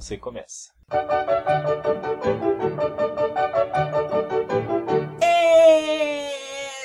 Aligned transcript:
Você 0.00 0.16
começa. 0.16 0.72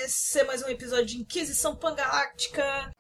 Esse 0.03 0.39
é 0.41 0.43
mais 0.43 0.61
um 0.61 0.68
episódio 0.68 1.05
de 1.05 1.17
Inquisição 1.21 1.78
Pangaláctica. 1.78 2.91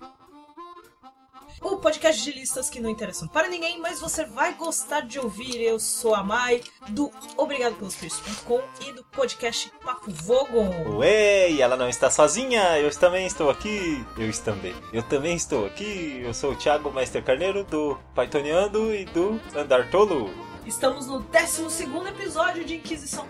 O 1.61 1.77
podcast 1.77 2.21
de 2.21 2.31
listas 2.31 2.69
que 2.69 2.79
não 2.79 2.89
interessam 2.89 3.27
para 3.27 3.47
ninguém, 3.47 3.79
mas 3.79 3.99
você 3.99 4.25
vai 4.25 4.53
gostar 4.53 5.01
de 5.01 5.19
ouvir. 5.19 5.61
Eu 5.61 5.79
sou 5.79 6.13
a 6.13 6.23
Mai, 6.23 6.61
do 6.89 7.11
Obrigado 7.37 7.75
pelos 7.75 7.95
Textos.com 7.95 8.61
e 8.85 8.91
do 8.91 9.03
podcast 9.05 9.71
Papo 9.83 10.11
Vogon. 10.11 11.03
Ei, 11.03 11.61
ela 11.61 11.77
não 11.77 11.89
está 11.89 12.09
sozinha, 12.11 12.79
eu 12.79 12.91
também 12.97 13.25
estou 13.25 13.49
aqui. 13.49 14.05
Eu 14.17 14.31
também. 14.43 14.75
Eu 14.91 15.03
também 15.03 15.35
estou 15.35 15.65
aqui. 15.65 16.21
Eu 16.23 16.33
sou 16.33 16.51
o 16.51 16.55
Thiago 16.55 16.91
Meister 16.91 17.23
Carneiro, 17.23 17.63
do 17.63 17.97
Pythoniando 18.13 18.93
e 18.93 19.05
do 19.05 19.39
Andar 19.55 19.89
Tolo. 19.89 20.29
Estamos 20.65 21.07
no 21.07 21.19
12 21.19 21.83
episódio 22.07 22.65
de 22.65 22.75
Inquisição 22.75 23.27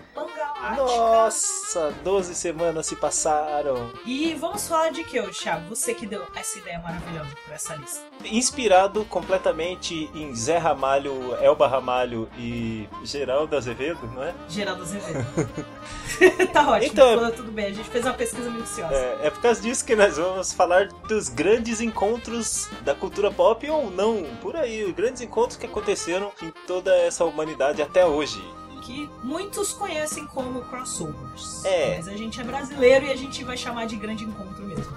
Nossa, 0.76 1.92
12 2.02 2.34
semanas 2.34 2.86
se 2.86 2.96
passaram. 2.96 3.90
E 4.04 4.34
vamos 4.34 4.66
falar 4.66 4.90
de 4.90 5.04
que 5.04 5.20
Thiago? 5.30 5.68
Você 5.74 5.94
que 5.94 6.06
deu 6.06 6.22
essa 6.34 6.58
ideia 6.58 6.78
maravilhosa 6.78 7.30
para 7.44 7.54
essa 7.54 7.74
lista. 7.76 8.00
Inspirado 8.24 9.04
completamente 9.04 10.10
em 10.14 10.34
Zé 10.34 10.58
Ramalho, 10.58 11.34
Elba 11.42 11.66
Ramalho 11.66 12.28
e 12.38 12.88
Geraldo 13.04 13.56
Azevedo, 13.56 14.06
não 14.14 14.22
é? 14.22 14.34
Geraldo 14.48 14.82
Azevedo. 14.82 15.26
tá 16.52 16.70
ótimo, 16.70 16.92
Então- 16.92 17.30
tudo 17.32 17.52
bem. 17.52 17.66
A 17.66 17.72
gente 17.72 17.88
fez 17.88 18.04
uma 18.04 18.14
pesquisa 18.14 18.50
minuciosa. 18.50 18.94
É, 18.94 19.26
é 19.26 19.30
por 19.30 19.40
causa 19.40 19.60
disso 19.60 19.84
que 19.84 19.94
nós 19.94 20.16
vamos 20.16 20.52
falar 20.52 20.88
dos 20.88 21.28
grandes 21.28 21.80
encontros 21.80 22.68
da 22.82 22.94
cultura 22.94 23.30
pop 23.30 23.68
ou 23.70 23.90
não, 23.90 24.24
por 24.40 24.56
aí, 24.56 24.84
os 24.84 24.92
grandes 24.94 25.20
encontros 25.22 25.56
que 25.56 25.66
aconteceram 25.66 26.32
em 26.42 26.50
toda 26.66 26.94
essa 26.96 27.24
humanidade 27.24 27.82
até 27.82 28.04
hoje. 28.06 28.42
Que 28.86 29.10
muitos 29.24 29.72
conhecem 29.72 30.24
como 30.28 30.62
crossovers. 30.62 31.64
É. 31.64 31.96
Mas 31.96 32.06
a 32.06 32.16
gente 32.16 32.40
é 32.40 32.44
brasileiro 32.44 33.06
e 33.06 33.10
a 33.10 33.16
gente 33.16 33.42
vai 33.42 33.56
chamar 33.56 33.86
de 33.86 33.96
grande 33.96 34.22
encontro 34.22 34.64
mesmo. 34.64 34.96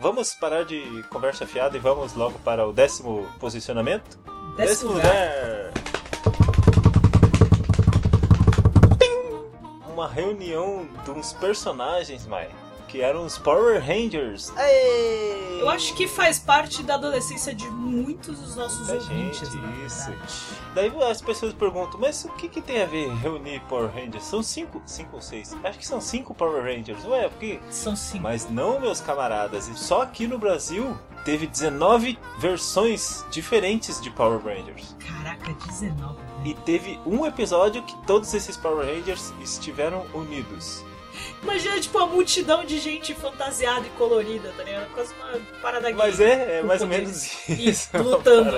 Vamos 0.00 0.34
parar 0.34 0.64
de 0.64 1.04
conversa 1.10 1.46
fiada 1.46 1.76
e 1.76 1.80
vamos 1.80 2.14
logo 2.14 2.38
para 2.38 2.66
o 2.66 2.72
décimo 2.72 3.28
posicionamento? 3.38 4.18
Décimo 4.56 4.92
lugar. 4.92 5.72
Pim! 8.98 9.92
Uma 9.92 10.08
reunião 10.08 10.88
de 11.04 11.10
uns 11.10 11.34
personagens, 11.34 12.26
Mai, 12.26 12.48
que 12.88 13.00
eram 13.00 13.24
os 13.24 13.36
Power 13.38 13.80
Rangers. 13.84 14.52
Aê! 14.56 15.60
Eu 15.60 15.68
acho 15.70 15.94
que 15.94 16.06
faz 16.06 16.38
parte 16.38 16.82
da 16.82 16.94
adolescência 16.94 17.54
de 17.54 17.68
muitos 17.70 18.38
dos 18.38 18.56
nossos 18.56 18.86
Da 18.86 18.94
ouvintes. 18.94 19.48
gente, 19.50 19.86
isso. 19.86 20.10
Daí 20.74 20.92
as 21.10 21.20
pessoas 21.22 21.52
perguntam, 21.54 21.98
mas 21.98 22.24
o 22.24 22.28
que, 22.30 22.48
que 22.48 22.60
tem 22.60 22.82
a 22.82 22.86
ver 22.86 23.08
reunir 23.16 23.60
Power 23.68 23.90
Rangers? 23.90 24.24
São 24.24 24.42
cinco, 24.42 24.82
cinco 24.84 25.16
ou 25.16 25.22
seis? 25.22 25.56
Acho 25.64 25.78
que 25.78 25.86
são 25.86 26.00
cinco 26.00 26.34
Power 26.34 26.62
Rangers. 26.62 27.04
Ué, 27.06 27.28
por 27.28 27.38
quê? 27.38 27.58
São 27.70 27.96
cinco. 27.96 28.22
Mas 28.22 28.48
não, 28.50 28.78
meus 28.78 29.00
camaradas. 29.00 29.66
E 29.68 29.74
Só 29.78 30.02
aqui 30.02 30.26
no 30.26 30.38
Brasil 30.38 30.96
teve 31.24 31.46
19 31.46 32.18
versões 32.38 33.24
diferentes 33.30 34.00
de 34.00 34.10
Power 34.10 34.40
Rangers. 34.44 34.94
Caraca, 35.00 35.52
19. 35.66 36.14
né? 36.14 36.26
E 36.44 36.54
teve 36.54 37.00
um 37.06 37.24
episódio 37.26 37.82
que 37.82 37.96
todos 38.06 38.32
esses 38.34 38.56
Power 38.56 38.86
Rangers 38.86 39.32
estiveram 39.40 40.04
unidos. 40.14 40.84
Imagina, 41.46 41.80
tipo, 41.80 41.96
a 41.98 42.06
multidão 42.06 42.64
de 42.64 42.78
gente 42.80 43.14
fantasiada 43.14 43.86
e 43.86 43.90
colorida, 43.90 44.52
tá 44.56 44.64
ligado? 44.64 44.92
Quase 44.92 45.14
uma 45.14 45.40
parada 45.62 45.86
gay. 45.88 45.96
Mas 45.96 46.18
é, 46.20 46.58
é 46.58 46.62
mais 46.62 46.82
ou 46.82 46.88
menos 46.88 47.48
E 47.48 47.68
isso. 47.70 47.88
é 47.92 48.00
uma 48.00 48.16
lutando. 48.16 48.50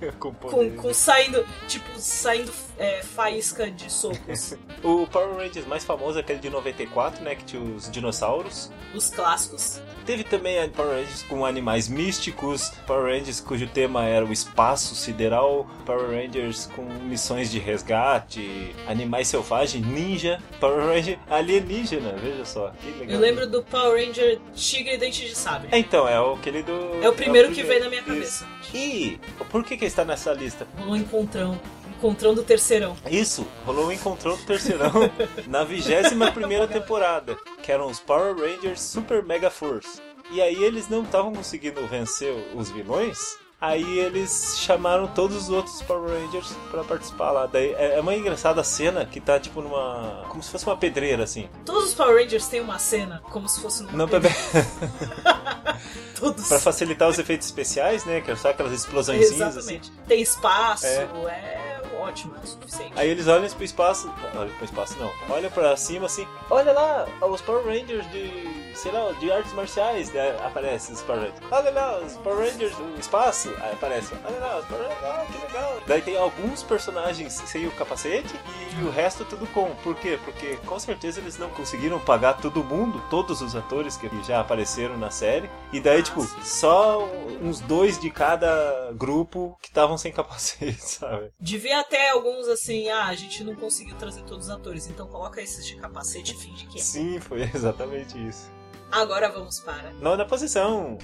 gay 0.00 0.12
com 0.18 0.32
Com, 0.34 0.70
com 0.72 0.92
saindo, 0.92 1.46
tipo, 1.68 1.88
saindo 1.98 2.52
é, 2.76 3.02
faísca 3.02 3.70
de 3.70 3.90
socos. 3.92 4.54
O 4.82 5.06
Power 5.08 5.36
Rangers 5.36 5.66
mais 5.66 5.84
famoso 5.84 6.18
é 6.18 6.20
aquele 6.20 6.38
de 6.38 6.48
94, 6.50 7.22
né? 7.22 7.34
Que 7.34 7.44
tinha 7.44 7.60
os 7.62 7.90
dinossauros. 7.90 8.70
Os 8.94 9.10
clássicos. 9.10 9.80
Teve 10.06 10.22
também 10.24 10.58
a 10.62 10.68
Power 10.68 11.00
Rangers 11.00 11.22
com 11.24 11.44
animais 11.44 11.88
místicos, 11.88 12.70
Power 12.86 13.12
Rangers 13.12 13.40
cujo 13.40 13.66
tema 13.66 14.04
era 14.06 14.24
o 14.24 14.32
espaço 14.32 14.94
sideral, 14.94 15.68
Power 15.84 16.08
Rangers 16.10 16.66
com 16.74 16.82
missões 16.82 17.50
de 17.50 17.58
resgate, 17.58 18.74
animais 18.86 19.28
selvagens, 19.28 19.84
ninja, 19.84 20.40
Power 20.60 20.86
Ranger 20.86 21.18
alienígena, 21.28 22.07
veja 22.16 22.44
só, 22.44 22.70
que 22.80 22.90
legal. 22.90 23.08
Eu 23.16 23.20
lembro 23.20 23.46
do 23.48 23.62
Power 23.62 24.04
Ranger 24.06 24.38
Tigre 24.54 24.94
e 24.94 24.98
Dente 24.98 25.24
de 25.26 25.34
Sabre. 25.34 25.68
É, 25.72 25.78
então, 25.78 26.06
é 26.08 26.20
o- 26.20 26.34
aquele 26.34 26.62
do... 26.62 26.72
É 27.02 27.08
o 27.08 27.12
primeiro 27.12 27.48
que 27.48 27.62
primeiro. 27.62 27.68
veio 27.68 27.80
na 27.84 27.88
minha 27.88 28.00
Isso. 28.22 28.44
cabeça. 28.44 28.46
E 28.74 29.18
por 29.50 29.64
que 29.64 29.76
que 29.76 29.84
está 29.84 30.04
nessa 30.04 30.32
lista? 30.32 30.66
Rolou 30.78 30.92
um 30.94 30.96
encontrão. 30.96 31.60
Encontrão 31.96 32.32
do 32.32 32.42
terceirão. 32.44 32.96
Isso, 33.10 33.44
rolou 33.66 33.86
um 33.88 33.92
encontrão 33.92 34.36
do 34.36 34.44
terceirão 34.44 34.92
na 35.48 35.64
21 35.64 36.30
primeira 36.32 36.68
temporada, 36.68 37.36
que 37.62 37.72
eram 37.72 37.86
os 37.88 37.98
Power 37.98 38.36
Rangers 38.36 38.80
Super 38.80 39.24
Mega 39.24 39.50
Force. 39.50 40.00
E 40.30 40.40
aí 40.40 40.62
eles 40.62 40.88
não 40.88 41.02
estavam 41.02 41.32
conseguindo 41.32 41.84
vencer 41.88 42.32
os 42.54 42.70
vilões, 42.70 43.36
aí 43.60 43.98
eles 43.98 44.56
chamaram 44.58 45.06
todos 45.08 45.36
os 45.44 45.50
outros 45.50 45.82
Power 45.82 46.08
Rangers 46.10 46.52
pra 46.70 46.84
participar 46.84 47.30
lá. 47.32 47.46
Daí 47.46 47.72
é 47.74 47.96
é 47.96 48.00
uma 48.00 48.14
engraçada 48.14 48.62
cena 48.64 49.04
que 49.04 49.20
tá 49.20 49.38
tipo 49.40 49.60
numa. 49.60 50.24
como 50.28 50.42
se 50.42 50.50
fosse 50.50 50.66
uma 50.66 50.76
pedreira 50.76 51.24
assim. 51.24 51.48
Todos 51.64 51.88
os 51.90 51.94
Power 51.94 52.22
Rangers 52.22 52.46
têm 52.48 52.60
uma 52.60 52.78
cena 52.78 53.20
como 53.30 53.48
se 53.48 53.60
fosse 53.60 53.82
numa 53.82 53.96
Não 53.96 54.08
pra, 54.08 54.20
Todos. 56.18 56.48
pra 56.48 56.58
facilitar 56.58 57.08
os 57.08 57.18
efeitos 57.18 57.46
especiais, 57.46 58.04
né? 58.04 58.20
Que 58.20 58.30
é 58.32 58.36
só 58.36 58.50
aquelas 58.50 58.72
explosões 58.72 59.26
assim. 59.26 59.34
Exatamente. 59.42 59.92
Tem 60.06 60.20
espaço, 60.20 60.86
É. 60.86 61.08
é, 61.28 61.67
ótimo, 61.98 62.34
é 62.36 62.44
o 62.44 62.46
suficiente. 62.46 62.92
Aí 62.96 63.08
eles 63.08 63.26
olham 63.26 63.48
pro 63.48 63.64
espaço. 63.64 64.12
Olha 64.34 64.50
pro 64.54 64.64
espaço 64.64 64.96
não. 64.98 65.12
Olha 65.28 65.50
pra 65.50 65.76
cima 65.76 66.06
assim. 66.06 66.26
Olha 66.50 66.72
lá, 66.72 67.06
os 67.26 67.40
Power 67.40 67.64
Rangers 67.64 68.10
de. 68.10 68.72
sei 68.74 68.92
lá, 68.92 69.12
de 69.12 69.30
artes 69.30 69.52
marciais. 69.52 70.10
Daí 70.10 70.30
aparece 70.44 70.92
os 70.92 71.02
Power 71.02 71.22
Rangers. 71.22 71.40
Olha 71.50 71.70
lá, 71.70 71.98
os 71.98 72.14
Power 72.14 72.38
Rangers 72.38 72.74
do 72.76 72.98
espaço. 72.98 73.54
Aí 73.60 73.72
aparece. 73.72 74.14
Olha 74.24 74.38
lá, 74.38 74.58
os 74.58 74.64
Power 74.66 74.82
Rangers. 74.82 75.04
Ah, 75.04 75.26
que 75.30 75.46
legal. 75.46 75.76
Daí 75.86 76.02
tem 76.02 76.16
alguns 76.16 76.62
personagens 76.62 77.32
sem 77.32 77.66
o 77.66 77.72
capacete 77.72 78.34
e 78.80 78.84
o 78.84 78.90
resto 78.90 79.24
tudo 79.24 79.46
com. 79.48 79.74
Por 79.76 79.94
quê? 79.96 80.18
Porque 80.24 80.56
com 80.66 80.78
certeza 80.78 81.20
eles 81.20 81.38
não 81.38 81.50
conseguiram 81.50 81.98
pagar 81.98 82.34
todo 82.34 82.62
mundo, 82.64 83.02
todos 83.10 83.40
os 83.40 83.54
atores 83.54 83.96
que 83.96 84.08
já 84.24 84.40
apareceram 84.40 84.96
na 84.96 85.10
série. 85.10 85.50
E 85.72 85.80
daí, 85.80 86.02
tipo, 86.02 86.22
só 86.42 87.04
uns 87.42 87.60
dois 87.60 87.98
de 87.98 88.10
cada 88.10 88.92
grupo 88.94 89.56
que 89.60 89.68
estavam 89.68 89.96
sem 89.98 90.12
capacete, 90.12 90.80
sabe? 90.82 91.30
Devia 91.40 91.80
até 91.80 91.97
alguns 92.06 92.48
assim, 92.48 92.88
ah, 92.88 93.06
a 93.06 93.14
gente 93.14 93.42
não 93.42 93.54
conseguiu 93.54 93.96
trazer 93.96 94.22
todos 94.22 94.46
os 94.46 94.50
atores, 94.50 94.88
então 94.88 95.06
coloca 95.06 95.40
esses 95.40 95.66
de 95.66 95.76
capacete 95.76 96.32
e 96.32 96.36
finge 96.36 96.66
que 96.66 96.78
é. 96.78 96.82
Sim, 96.82 97.20
foi 97.20 97.42
exatamente 97.54 98.16
isso. 98.26 98.50
Agora 98.90 99.28
vamos 99.28 99.60
para 99.60 99.92
Nona 99.94 100.24
posição. 100.24 100.98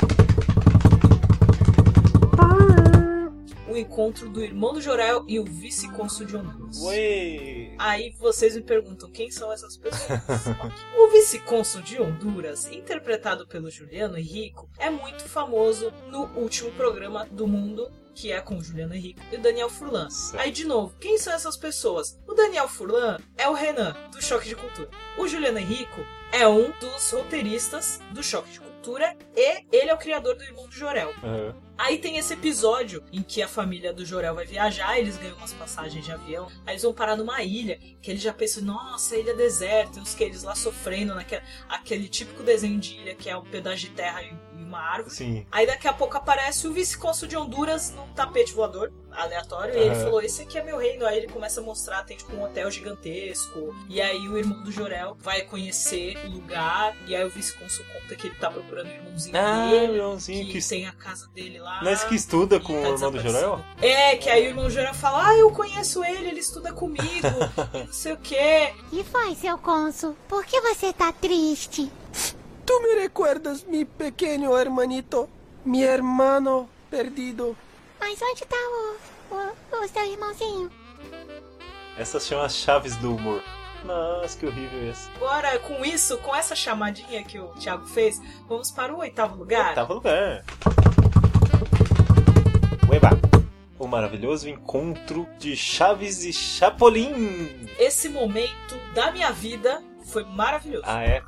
o 3.74 3.76
encontro 3.76 4.28
do 4.28 4.42
irmão 4.42 4.72
do 4.72 4.80
Jorel 4.80 5.24
e 5.26 5.38
o 5.38 5.44
vice-cônsul 5.44 6.26
de 6.26 6.36
Honduras. 6.36 6.80
Ué. 6.82 7.74
Aí 7.78 8.14
vocês 8.18 8.54
me 8.54 8.62
perguntam 8.62 9.10
quem 9.10 9.30
são 9.30 9.52
essas 9.52 9.76
pessoas. 9.76 10.20
o 10.96 11.08
vice-cônsul 11.10 11.82
de 11.82 12.00
Honduras, 12.00 12.70
interpretado 12.70 13.46
pelo 13.46 13.70
Juliano 13.70 14.16
Henrico, 14.16 14.70
é 14.78 14.88
muito 14.88 15.24
famoso 15.24 15.92
no 16.08 16.26
último 16.38 16.70
programa 16.72 17.26
do 17.26 17.46
mundo, 17.46 17.90
que 18.14 18.32
é 18.32 18.40
com 18.40 18.56
o 18.56 18.62
Juliano 18.62 18.94
Henrico 18.94 19.20
e 19.32 19.36
o 19.36 19.40
Daniel 19.40 19.68
Furlan. 19.68 20.08
Certo. 20.08 20.42
Aí, 20.42 20.50
de 20.50 20.64
novo, 20.64 20.94
quem 21.00 21.18
são 21.18 21.32
essas 21.32 21.56
pessoas? 21.56 22.18
O 22.26 22.34
Daniel 22.34 22.68
Furlan 22.68 23.18
é 23.36 23.48
o 23.48 23.52
Renan, 23.52 23.94
do 24.12 24.22
Choque 24.22 24.48
de 24.48 24.56
Cultura. 24.56 24.88
O 25.18 25.26
Juliano 25.26 25.58
Henrico 25.58 26.00
é 26.32 26.46
um 26.46 26.70
dos 26.80 27.10
roteiristas 27.10 28.00
do 28.12 28.22
Choque 28.22 28.52
de 28.52 28.60
Cultura 28.60 29.16
e 29.36 29.64
ele 29.72 29.90
é 29.90 29.94
o 29.94 29.98
criador 29.98 30.36
do 30.36 30.44
Irmão 30.44 30.66
do 30.66 30.72
Jorel. 30.72 31.12
Aham. 31.22 31.54
Aí 31.76 31.98
tem 31.98 32.16
esse 32.16 32.32
episódio 32.34 33.02
em 33.12 33.22
que 33.22 33.42
a 33.42 33.48
família 33.48 33.92
do 33.92 34.04
Jorel 34.06 34.34
vai 34.34 34.46
viajar, 34.46 34.98
eles 34.98 35.16
ganham 35.16 35.36
umas 35.36 35.52
passagens 35.52 36.04
de 36.04 36.12
avião, 36.12 36.46
aí 36.64 36.74
eles 36.74 36.82
vão 36.82 36.92
parar 36.94 37.16
numa 37.16 37.42
ilha, 37.42 37.78
que 38.00 38.10
eles 38.10 38.22
já 38.22 38.32
pensam, 38.32 38.62
nossa, 38.62 39.16
ilha 39.16 39.34
deserta, 39.34 39.98
e 39.98 40.02
os 40.02 40.14
que 40.14 40.22
eles 40.24 40.42
lá 40.42 40.54
sofrendo 40.54 41.14
naquele 41.14 41.42
aquele 41.68 42.08
típico 42.08 42.42
desenho 42.42 42.78
de 42.78 42.94
ilha 42.96 43.14
que 43.14 43.28
é 43.28 43.36
um 43.36 43.44
pedaço 43.44 43.78
de 43.78 43.90
terra 43.90 44.22
e 44.22 44.32
uma 44.56 44.78
árvore. 44.80 45.14
Sim. 45.14 45.46
Aí 45.52 45.66
daqui 45.66 45.86
a 45.86 45.92
pouco 45.92 46.16
aparece 46.16 46.66
o 46.66 46.72
vice-cônsul 46.72 47.28
de 47.28 47.36
Honduras 47.36 47.90
num 47.90 48.08
tapete 48.14 48.52
voador, 48.52 48.92
aleatório, 49.12 49.74
e 49.74 49.78
ele 49.78 49.94
falou, 49.94 50.20
esse 50.20 50.42
aqui 50.42 50.58
é 50.58 50.62
meu 50.64 50.78
reino. 50.78 51.06
Aí 51.06 51.18
ele 51.18 51.28
começa 51.28 51.60
a 51.60 51.62
mostrar, 51.62 52.02
tem 52.02 52.16
tipo 52.16 52.34
um 52.34 52.42
hotel 52.42 52.68
gigantesco, 52.70 53.74
e 53.88 54.00
aí 54.00 54.28
o 54.28 54.36
irmão 54.36 54.62
do 54.62 54.72
Jorel 54.72 55.16
vai 55.20 55.42
conhecer 55.42 56.16
o 56.26 56.30
lugar, 56.30 56.96
e 57.06 57.14
aí 57.14 57.24
o 57.24 57.30
vice-cônsul 57.30 57.84
conta 57.92 58.16
que 58.16 58.26
ele 58.26 58.34
tá 58.36 58.50
procurando 58.50 58.88
o 58.88 58.92
irmãozinho 58.92 59.36
Ah, 59.36 59.68
dele, 59.70 59.92
irmãozinho 59.94 60.46
que 60.46 60.60
que. 60.60 60.68
tem 60.68 60.86
a 60.86 60.92
casa 60.92 61.28
dele 61.28 61.58
lá. 61.64 61.82
Não 61.82 61.90
é 61.90 61.92
esse 61.94 62.06
que 62.06 62.14
estuda 62.14 62.60
com 62.60 62.74
e 62.74 62.78
o 62.78 62.82
tá 62.82 62.88
irmão 62.90 63.10
do 63.10 63.20
Jorel? 63.20 63.64
É, 63.80 64.16
que 64.16 64.28
aí 64.28 64.46
o 64.46 64.48
irmão 64.50 64.64
do 64.64 64.70
Jorel 64.70 64.94
fala, 64.94 65.28
ah, 65.28 65.36
eu 65.36 65.50
conheço 65.50 66.04
ele, 66.04 66.28
ele 66.28 66.40
estuda 66.40 66.72
comigo, 66.72 67.26
não 67.74 67.92
sei 67.92 68.12
o 68.12 68.16
quê. 68.18 68.74
E 68.92 69.02
foi, 69.02 69.34
seu 69.34 69.56
cônsul? 69.58 70.14
Por 70.28 70.44
que 70.44 70.60
você 70.60 70.92
tá 70.92 71.12
triste? 71.12 71.90
¿Tú 72.66 72.80
me 72.80 72.94
recuerdas, 73.00 73.64
mi 73.64 73.84
pequeño 73.84 74.56
hermanito? 74.56 75.28
Mi 75.64 75.82
hermano 75.82 76.68
perdido. 76.90 77.56
Mas 77.98 78.20
onde 78.22 78.44
tá 78.46 78.56
o, 78.56 79.34
o, 79.34 79.84
o 79.84 79.88
seu 79.88 80.04
irmãozinho? 80.04 80.70
Essas 81.96 82.22
são 82.22 82.40
as 82.40 82.54
chaves 82.54 82.96
do 82.96 83.14
humor. 83.16 83.42
Nossa, 83.84 84.38
que 84.38 84.46
horrível 84.46 84.90
isso. 84.90 85.10
Agora, 85.16 85.58
com 85.58 85.84
isso, 85.84 86.16
com 86.18 86.34
essa 86.34 86.56
chamadinha 86.56 87.22
que 87.22 87.38
o 87.38 87.48
Thiago 87.48 87.86
fez, 87.86 88.18
vamos 88.48 88.70
para 88.70 88.94
o 88.94 88.98
oitavo 88.98 89.36
lugar. 89.36 89.68
Oitavo 89.68 89.94
lugar. 89.94 90.42
O 93.78 93.86
maravilhoso 93.86 94.48
encontro 94.48 95.26
de 95.38 95.56
Chaves 95.56 96.24
e 96.24 96.32
Chapolin. 96.32 97.68
Esse 97.78 98.08
momento 98.08 98.78
da 98.94 99.10
minha 99.10 99.32
vida 99.32 99.82
foi 100.04 100.24
maravilhoso. 100.24 100.84
Ah, 100.86 101.02
é? 101.02 101.22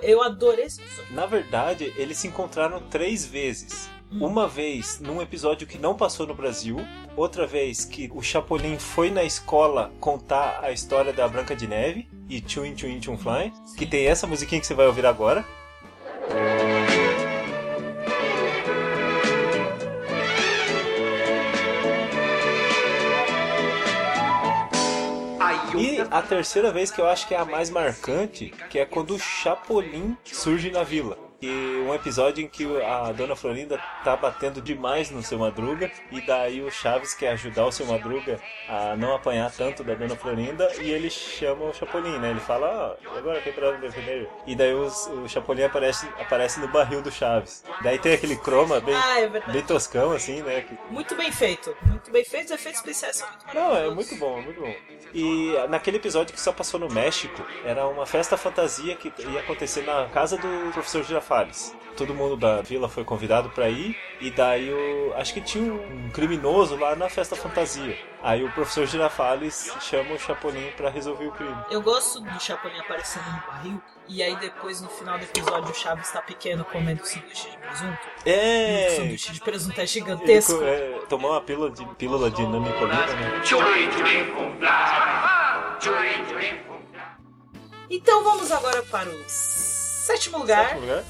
Eu 0.00 0.20
adorei 0.20 0.64
esse 0.64 0.80
episódio. 0.80 1.14
Na 1.14 1.26
verdade, 1.26 1.92
eles 1.96 2.18
se 2.18 2.26
encontraram 2.26 2.80
três 2.90 3.24
vezes. 3.24 3.88
Hum. 4.10 4.26
Uma 4.26 4.48
vez 4.48 4.98
num 4.98 5.22
episódio 5.22 5.66
que 5.66 5.78
não 5.78 5.94
passou 5.94 6.26
no 6.26 6.34
Brasil, 6.34 6.76
outra 7.16 7.46
vez 7.46 7.84
que 7.84 8.10
o 8.12 8.20
Chapolin 8.20 8.78
foi 8.78 9.10
na 9.10 9.22
escola 9.22 9.92
contar 10.00 10.58
a 10.60 10.72
história 10.72 11.12
da 11.12 11.28
Branca 11.28 11.54
de 11.54 11.68
Neve 11.68 12.08
e 12.28 12.42
Chewin 12.44 12.76
Chewin 12.76 13.00
Chewin 13.00 13.16
Fly, 13.16 13.52
que 13.78 13.86
tem 13.86 14.06
essa 14.06 14.26
musiquinha 14.26 14.60
que 14.60 14.66
você 14.66 14.74
vai 14.74 14.86
ouvir 14.86 15.06
agora. 15.06 15.44
E 25.76 26.00
a 26.10 26.22
terceira 26.22 26.70
vez 26.70 26.90
que 26.90 27.00
eu 27.00 27.06
acho 27.06 27.26
que 27.26 27.34
é 27.34 27.38
a 27.38 27.44
mais 27.44 27.70
marcante, 27.70 28.52
que 28.68 28.78
é 28.78 28.84
quando 28.84 29.14
o 29.14 29.18
Chapolin 29.18 30.16
surge 30.24 30.70
na 30.70 30.82
vila. 30.82 31.18
Um 31.48 31.92
episódio 31.94 32.44
em 32.44 32.48
que 32.48 32.64
a 32.82 33.10
Dona 33.12 33.34
Florinda 33.34 33.78
tá 34.04 34.16
batendo 34.16 34.60
demais 34.60 35.10
no 35.10 35.22
seu 35.22 35.38
Madruga, 35.38 35.90
e 36.10 36.20
daí 36.20 36.62
o 36.62 36.70
Chaves 36.70 37.14
quer 37.14 37.30
ajudar 37.32 37.66
o 37.66 37.72
seu 37.72 37.84
Madruga 37.86 38.38
a 38.68 38.94
não 38.96 39.14
apanhar 39.14 39.50
tanto 39.50 39.82
da 39.82 39.94
Dona 39.94 40.14
Florinda, 40.16 40.70
e 40.80 40.90
ele 40.90 41.10
chama 41.10 41.64
o 41.66 41.74
Chapolin, 41.74 42.18
né? 42.18 42.30
Ele 42.30 42.40
fala, 42.40 42.96
ó, 43.06 43.18
agora 43.18 43.40
quem 43.40 43.52
pra 43.52 43.72
defender? 43.72 44.28
E 44.46 44.54
daí 44.54 44.72
os- 44.74 45.06
o 45.08 45.28
Chapolin 45.28 45.64
aparece, 45.64 46.06
aparece 46.20 46.60
no 46.60 46.68
barril 46.68 47.02
do 47.02 47.10
Chaves. 47.10 47.64
Daí 47.82 47.98
tem 47.98 48.14
aquele 48.14 48.36
croma 48.36 48.80
bem, 48.80 48.94
Ah, 48.94 49.20
é 49.20 49.28
bem 49.28 49.62
toscão, 49.62 50.12
assim, 50.12 50.42
né? 50.42 50.60
que- 50.62 50.78
Muito 50.92 51.14
bem 51.16 51.32
feito. 51.32 51.76
Muito 51.82 52.10
bem 52.10 52.24
feito. 52.24 52.46
Os 52.46 52.50
efeitos 52.52 52.80
especiais 52.80 53.16
são 53.16 53.28
muito 53.28 53.54
Não, 53.54 53.76
é 53.76 53.90
muito 53.90 54.14
bom, 54.16 54.38
é 54.38 54.42
muito 54.42 54.60
bom. 54.60 54.74
E 55.14 55.54
naquele 55.68 55.96
episódio 55.98 56.32
que 56.32 56.40
só 56.40 56.52
passou 56.52 56.78
no 56.80 56.88
México, 56.88 57.42
era 57.64 57.86
uma 57.86 58.06
festa 58.06 58.36
fantasia 58.36 58.94
que 58.96 59.12
ia 59.18 59.40
acontecer 59.40 59.82
na 59.82 60.06
casa 60.08 60.36
do 60.36 60.70
professor 60.72 61.02
Todo 61.96 62.14
mundo 62.14 62.36
da 62.38 62.62
vila 62.62 62.88
foi 62.88 63.04
convidado 63.04 63.50
pra 63.50 63.68
ir, 63.68 63.94
e 64.18 64.30
daí 64.30 64.72
o. 64.72 65.12
Acho 65.14 65.34
que 65.34 65.42
tinha 65.42 65.72
um 65.74 66.08
criminoso 66.10 66.74
lá 66.76 66.96
na 66.96 67.08
festa 67.10 67.36
fantasia. 67.36 67.98
Aí 68.22 68.42
o 68.42 68.50
professor 68.52 68.86
Girafales 68.86 69.70
chama 69.80 70.14
o 70.14 70.18
Chapolin 70.18 70.70
pra 70.74 70.88
resolver 70.88 71.26
o 71.26 71.32
crime. 71.32 71.54
Eu 71.70 71.82
gosto 71.82 72.20
do 72.20 72.40
Chapolin 72.40 72.78
aparecendo 72.78 73.24
no 73.26 73.42
barril. 73.46 73.82
E 74.08 74.22
aí 74.22 74.34
depois, 74.36 74.80
no 74.80 74.88
final 74.88 75.18
do 75.18 75.24
episódio, 75.24 75.70
o 75.70 75.74
Chaves 75.74 76.10
tá 76.10 76.22
pequeno 76.22 76.64
comendo 76.64 77.04
sanduíche 77.04 77.50
de 77.50 77.56
presunto. 77.58 77.98
O 78.26 78.28
É! 78.28 78.90
sanduíche 78.96 79.32
de 79.32 79.40
presunto 79.40 79.80
é 79.80 79.86
gigantesco. 79.86 80.56
co- 80.58 80.64
é, 80.64 80.98
tomou 81.10 81.30
uma 81.32 81.40
pílula 81.42 81.70
de, 81.70 81.84
pílula 81.96 82.30
de 82.30 82.42
nanicolina, 82.42 83.06
né? 83.06 83.42
Então 87.90 88.24
vamos 88.24 88.50
agora 88.50 88.82
para 88.84 89.08
o 89.10 89.24
sétimo 89.28 90.38
lugar. 90.38 90.68
Sétimo 90.70 90.80
lugar? 90.86 91.04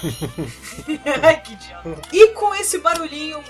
que 1.44 1.52
idiota. 1.52 2.02
E 2.12 2.28
com 2.28 2.54
esse 2.54 2.78
barulhinho 2.78 3.42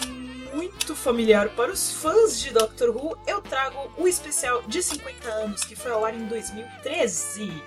muito 0.52 0.97
familiar 0.97 1.49
para 1.50 1.70
os 1.70 1.93
fãs 1.93 2.41
de 2.41 2.50
Doctor 2.50 2.91
Who, 2.91 3.17
eu 3.26 3.41
trago 3.41 3.91
o 3.97 4.08
especial 4.08 4.62
de 4.62 4.82
50 4.82 5.29
anos 5.29 5.64
que 5.64 5.76
foi 5.76 5.93
ao 5.93 6.05
ar 6.05 6.14
em 6.14 6.26
2013. 6.26 7.62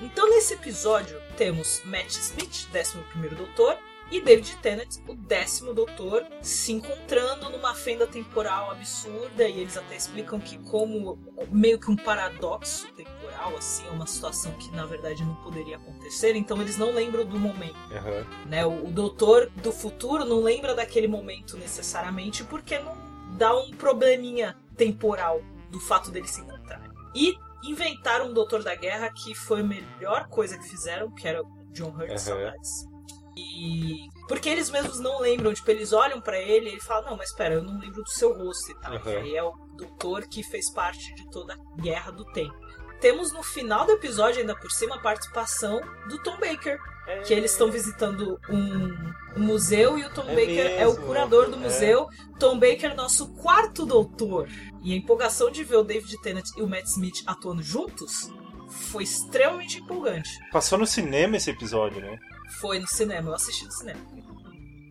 Então, 0.00 0.28
nesse 0.28 0.54
episódio, 0.54 1.20
temos 1.36 1.80
Matt 1.84 2.10
Smith, 2.10 2.66
11º 2.72 3.34
Doutor, 3.36 3.78
e 4.10 4.20
David 4.20 4.56
Tennant, 4.58 4.96
o 5.08 5.14
décimo 5.14 5.74
Doutor, 5.74 6.24
se 6.40 6.72
encontrando 6.72 7.50
numa 7.50 7.74
fenda 7.74 8.06
temporal 8.06 8.70
absurda, 8.70 9.48
e 9.48 9.60
eles 9.60 9.76
até 9.76 9.96
explicam 9.96 10.38
que 10.38 10.58
como 10.58 11.18
meio 11.50 11.78
que 11.78 11.90
um 11.90 11.96
paradoxo 11.96 12.86
temporal, 12.92 13.56
assim, 13.56 13.86
é 13.86 13.90
uma 13.90 14.06
situação 14.06 14.52
que 14.52 14.70
na 14.72 14.86
verdade 14.86 15.24
não 15.24 15.34
poderia 15.36 15.76
acontecer, 15.76 16.36
então 16.36 16.60
eles 16.60 16.76
não 16.76 16.92
lembram 16.92 17.24
do 17.24 17.38
momento 17.38 17.76
Aham. 17.90 18.26
né? 18.46 18.64
O, 18.64 18.86
o 18.86 18.90
doutor 18.90 19.50
do 19.56 19.72
futuro 19.72 20.24
não 20.24 20.40
lembra 20.40 20.74
daquele 20.74 21.08
momento 21.08 21.56
necessariamente 21.56 22.44
porque 22.44 22.78
não 22.78 22.94
dá 23.36 23.56
um 23.56 23.70
probleminha 23.72 24.56
temporal 24.76 25.40
do 25.70 25.80
fato 25.80 26.10
deles 26.10 26.30
se 26.30 26.40
encontrarem. 26.40 26.90
E 27.14 27.34
inventaram 27.64 28.26
um 28.28 28.34
doutor 28.34 28.62
da 28.62 28.74
guerra 28.74 29.10
que 29.10 29.34
foi 29.34 29.60
a 29.60 29.64
melhor 29.64 30.28
coisa 30.28 30.58
que 30.58 30.68
fizeram, 30.68 31.10
que 31.14 31.26
era 31.26 31.42
o 31.42 31.46
John 31.72 31.88
Hurt, 31.90 32.10
Aham. 32.10 32.18
saudades. 32.18 32.93
E 33.36 34.08
porque 34.28 34.48
eles 34.48 34.70
mesmos 34.70 35.00
não 35.00 35.20
lembram, 35.20 35.52
tipo, 35.52 35.70
eles 35.70 35.92
olham 35.92 36.20
pra 36.20 36.38
ele 36.38 36.66
e 36.66 36.72
ele 36.72 36.80
fala: 36.80 37.10
"Não, 37.10 37.16
mas 37.16 37.30
espera, 37.30 37.54
eu 37.54 37.62
não 37.62 37.78
lembro 37.78 38.02
do 38.02 38.10
seu 38.10 38.32
rosto 38.32 38.70
e 38.70 38.74
tal". 38.80 39.00
Que 39.00 39.08
aí 39.08 39.36
é 39.36 39.42
o 39.42 39.52
doutor 39.76 40.22
que 40.28 40.42
fez 40.42 40.70
parte 40.72 41.14
de 41.14 41.28
toda 41.30 41.54
a 41.54 41.80
guerra 41.80 42.10
do 42.12 42.24
tempo. 42.32 42.54
Temos 43.00 43.32
no 43.32 43.42
final 43.42 43.84
do 43.84 43.92
episódio, 43.92 44.40
ainda 44.40 44.54
por 44.56 44.70
cima, 44.70 44.96
a 44.96 45.00
participação 45.00 45.80
do 46.08 46.22
Tom 46.22 46.38
Baker, 46.38 46.78
que 47.26 47.34
eles 47.34 47.52
estão 47.52 47.70
visitando 47.70 48.40
um, 48.48 49.12
um 49.36 49.42
museu 49.42 49.98
e 49.98 50.04
o 50.04 50.10
Tom 50.10 50.22
É 50.22 50.34
Baker 50.34 50.66
é 50.80 50.86
o 50.86 50.90
mesmo, 50.90 51.06
curador 51.06 51.50
do 51.50 51.56
é. 51.56 51.58
museu. 51.58 52.08
Tom 52.38 52.58
Baker, 52.58 52.94
nosso 52.94 53.34
quarto 53.34 53.84
doutor. 53.84 54.48
E 54.82 54.92
a 54.94 54.96
empolgação 54.96 55.50
de 55.50 55.62
ver 55.64 55.76
o 55.76 55.82
David 55.82 56.18
Tennant 56.22 56.46
e 56.56 56.62
o 56.62 56.66
Matt 56.66 56.86
Smith 56.86 57.22
atuando 57.26 57.62
juntos 57.62 58.32
foi 58.70 59.04
extremamente 59.04 59.80
empolgante. 59.80 60.30
Passou 60.50 60.78
no 60.78 60.86
cinema 60.86 61.36
esse 61.36 61.50
episódio, 61.50 62.00
né? 62.00 62.18
Foi 62.60 62.78
no 62.78 62.86
cinema, 62.86 63.30
eu 63.30 63.34
assisti 63.34 63.64
no 63.64 63.72
cinema. 63.72 64.00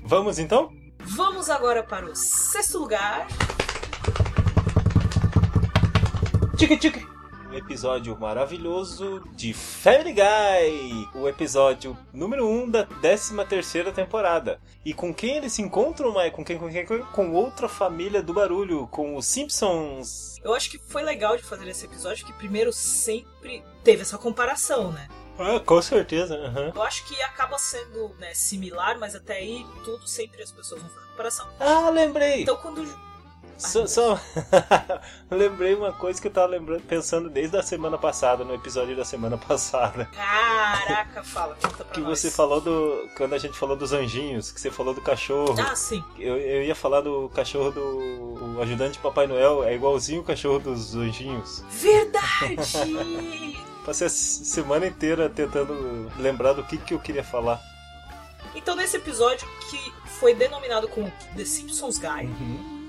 Vamos 0.06 0.38
então? 0.38 0.72
Vamos 1.00 1.50
agora 1.50 1.84
para 1.84 2.06
o 2.06 2.16
sexto 2.16 2.78
lugar. 2.80 3.28
Tique 6.58 6.78
tique. 6.78 7.14
Um 7.50 7.56
episódio 7.56 8.20
maravilhoso 8.20 9.22
de 9.36 9.54
Family 9.54 10.14
Guy, 10.14 11.08
o 11.14 11.28
episódio 11.28 11.96
número 12.12 12.48
1 12.48 12.64
um 12.64 12.70
da 12.70 12.84
13 12.84 13.46
terceira 13.46 13.92
temporada. 13.92 14.60
E 14.84 14.94
com 14.94 15.14
quem 15.14 15.38
eles 15.38 15.54
se 15.54 15.62
encontram, 15.62 16.12
Mai? 16.12 16.32
Com 16.32 16.44
quem, 16.44 16.58
com 16.58 16.70
quem? 16.70 16.86
Com 16.86 17.32
outra 17.34 17.70
família 17.70 18.24
do 18.24 18.34
barulho, 18.34 18.88
com 18.88 19.16
os 19.16 19.26
Simpsons. 19.28 20.38
Eu 20.44 20.54
acho 20.54 20.70
que 20.70 20.80
foi 20.80 21.04
legal 21.04 21.38
de 21.38 21.44
fazer 21.44 21.68
esse 21.68 21.86
episódio, 21.86 22.26
que 22.26 22.34
primeiro 22.34 22.74
sempre 22.74 23.64
teve 23.84 24.02
essa 24.02 24.18
comparação, 24.18 24.92
né? 24.92 25.08
Ah, 25.40 25.60
com 25.60 25.82
certeza. 25.82 26.36
aham. 26.36 26.72
Eu 26.76 26.84
acho 26.84 27.06
que 27.06 27.22
acaba 27.24 27.58
sendo 27.58 28.10
né, 28.20 28.34
similar, 28.34 28.98
mas 29.00 29.16
até 29.16 29.34
aí 29.38 29.66
tudo 29.84 30.08
sempre 30.08 30.42
as 30.42 30.52
pessoas 30.52 30.82
vão 30.82 30.90
fazer 30.92 31.08
comparação. 31.08 31.48
Ah, 31.60 31.90
lembrei! 31.90 32.42
Então 32.44 32.56
quando 32.58 32.86
Só, 33.58 33.86
só- 33.88 34.20
lembrei 35.30 35.74
uma 35.76 35.92
coisa 35.94 36.20
que 36.22 36.28
eu 36.28 36.32
tava 36.32 36.48
lembrando, 36.48 36.82
pensando 36.84 37.30
desde 37.30 37.56
a 37.58 37.64
semana 37.64 37.98
passada, 37.98 38.44
no 38.44 38.54
episódio 38.54 38.96
da 38.96 39.06
semana 39.06 39.38
passada. 39.48 40.06
Caraca, 40.06 41.24
fala, 41.24 41.56
conta 41.56 41.84
pra 41.84 41.94
Que 41.94 42.02
nós. 42.02 42.20
você 42.20 42.30
falou 42.32 42.60
do. 42.62 43.10
Quando 43.16 43.34
a 43.34 43.38
gente 43.38 43.58
falou 43.58 43.76
dos 43.76 43.94
anjinhos, 43.94 44.52
que 44.52 44.60
você 44.60 44.70
falou 44.72 44.94
do 44.94 45.02
cachorro. 45.02 45.56
Ah, 45.60 45.76
sim. 45.76 46.04
Eu, 46.20 46.38
eu 46.38 46.64
ia 46.64 46.76
falar 46.76 47.02
do 47.02 47.30
cachorro 47.30 47.72
do 47.72 48.44
o 48.58 48.62
ajudante 48.62 48.94
de 48.94 49.00
Papai 49.00 49.26
Noel, 49.28 49.64
é 49.64 49.74
igualzinho 49.74 50.22
o 50.22 50.24
cachorro 50.24 50.60
dos 50.60 50.96
anjinhos. 50.96 51.64
Verdade! 51.70 53.63
Passei 53.86 54.08
a 54.08 54.10
semana 54.10 54.88
inteira 54.88 55.30
tentando 55.30 56.12
lembrar 56.18 56.54
do 56.54 56.64
que, 56.64 56.78
que 56.78 56.94
eu 56.94 57.00
queria 57.00 57.24
falar. 57.24 57.62
então 58.56 58.76
nesse 58.76 58.98
episódio 58.98 59.48
que 59.70 59.94
foi 60.20 60.34
denominado 60.34 60.88
como 60.88 61.12
The 61.36 61.44
Simpsons 61.44 61.98
Guy, 61.98 62.30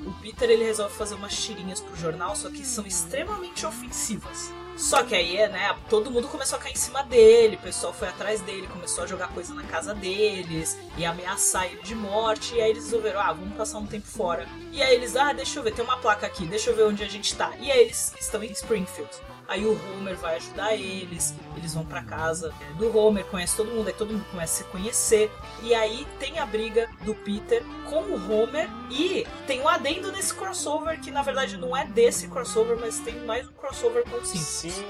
o 0.06 0.12
Peter 0.20 0.48
ele 0.50 0.64
resolve 0.64 0.94
fazer 0.94 1.14
umas 1.14 1.34
tirinhas 1.36 1.80
pro 1.80 1.96
jornal, 1.96 2.36
só 2.36 2.50
que 2.50 2.64
são 2.64 2.86
extremamente 2.86 3.66
ofensivas. 3.66 4.52
Só 4.76 5.04
que 5.04 5.14
aí, 5.14 5.36
né, 5.48 5.74
todo 5.88 6.10
mundo 6.10 6.26
começou 6.26 6.58
a 6.58 6.60
cair 6.60 6.72
em 6.72 6.76
cima 6.76 7.02
dele, 7.04 7.56
o 7.56 7.60
pessoal 7.60 7.92
foi 7.92 8.08
atrás 8.08 8.40
dele, 8.40 8.66
começou 8.66 9.04
a 9.04 9.06
jogar 9.06 9.28
coisa 9.28 9.54
na 9.54 9.62
casa 9.62 9.94
deles 9.94 10.76
e 10.98 11.04
ameaçar 11.04 11.66
ele 11.66 11.80
de 11.82 11.94
morte. 11.94 12.56
E 12.56 12.60
aí 12.60 12.70
eles 12.70 12.84
resolveram, 12.84 13.20
ah, 13.20 13.32
vamos 13.32 13.56
passar 13.56 13.78
um 13.78 13.86
tempo 13.86 14.06
fora. 14.06 14.48
E 14.72 14.82
aí 14.82 14.94
eles, 14.94 15.14
ah, 15.14 15.32
deixa 15.32 15.60
eu 15.60 15.62
ver, 15.62 15.72
tem 15.74 15.84
uma 15.84 15.98
placa 15.98 16.26
aqui, 16.26 16.44
deixa 16.46 16.70
eu 16.70 16.76
ver 16.76 16.84
onde 16.84 17.04
a 17.04 17.08
gente 17.08 17.34
tá. 17.36 17.52
E 17.60 17.70
aí 17.70 17.82
eles 17.82 18.12
estão 18.20 18.42
em 18.42 18.50
Springfield. 18.50 19.10
Aí 19.48 19.64
o 19.64 19.72
Homer 19.72 20.16
vai 20.16 20.36
ajudar 20.36 20.74
eles, 20.74 21.34
eles 21.56 21.74
vão 21.74 21.84
pra 21.84 22.02
casa 22.02 22.52
do 22.78 22.96
Homer, 22.96 23.24
conhece 23.26 23.56
todo 23.56 23.70
mundo, 23.70 23.88
aí 23.88 23.94
todo 23.94 24.12
mundo 24.12 24.24
começa 24.30 24.62
a 24.62 24.64
se 24.64 24.70
conhecer. 24.70 25.30
E 25.62 25.74
aí 25.74 26.06
tem 26.18 26.38
a 26.38 26.46
briga 26.46 26.88
do 27.02 27.14
Peter 27.14 27.62
com 27.88 28.02
o 28.02 28.32
Homer 28.32 28.68
e 28.90 29.26
tem 29.46 29.60
um 29.60 29.68
adendo 29.68 30.10
nesse 30.12 30.34
crossover 30.34 31.00
que 31.00 31.10
na 31.10 31.22
verdade 31.22 31.56
não 31.56 31.76
é 31.76 31.84
desse 31.84 32.28
crossover, 32.28 32.78
mas 32.80 32.98
tem 33.00 33.18
mais 33.20 33.48
um 33.48 33.52
crossover 33.52 34.04
com 34.04 34.16
o 34.16 34.24
Simpsons. 34.24 34.72
Sim. 34.72 34.84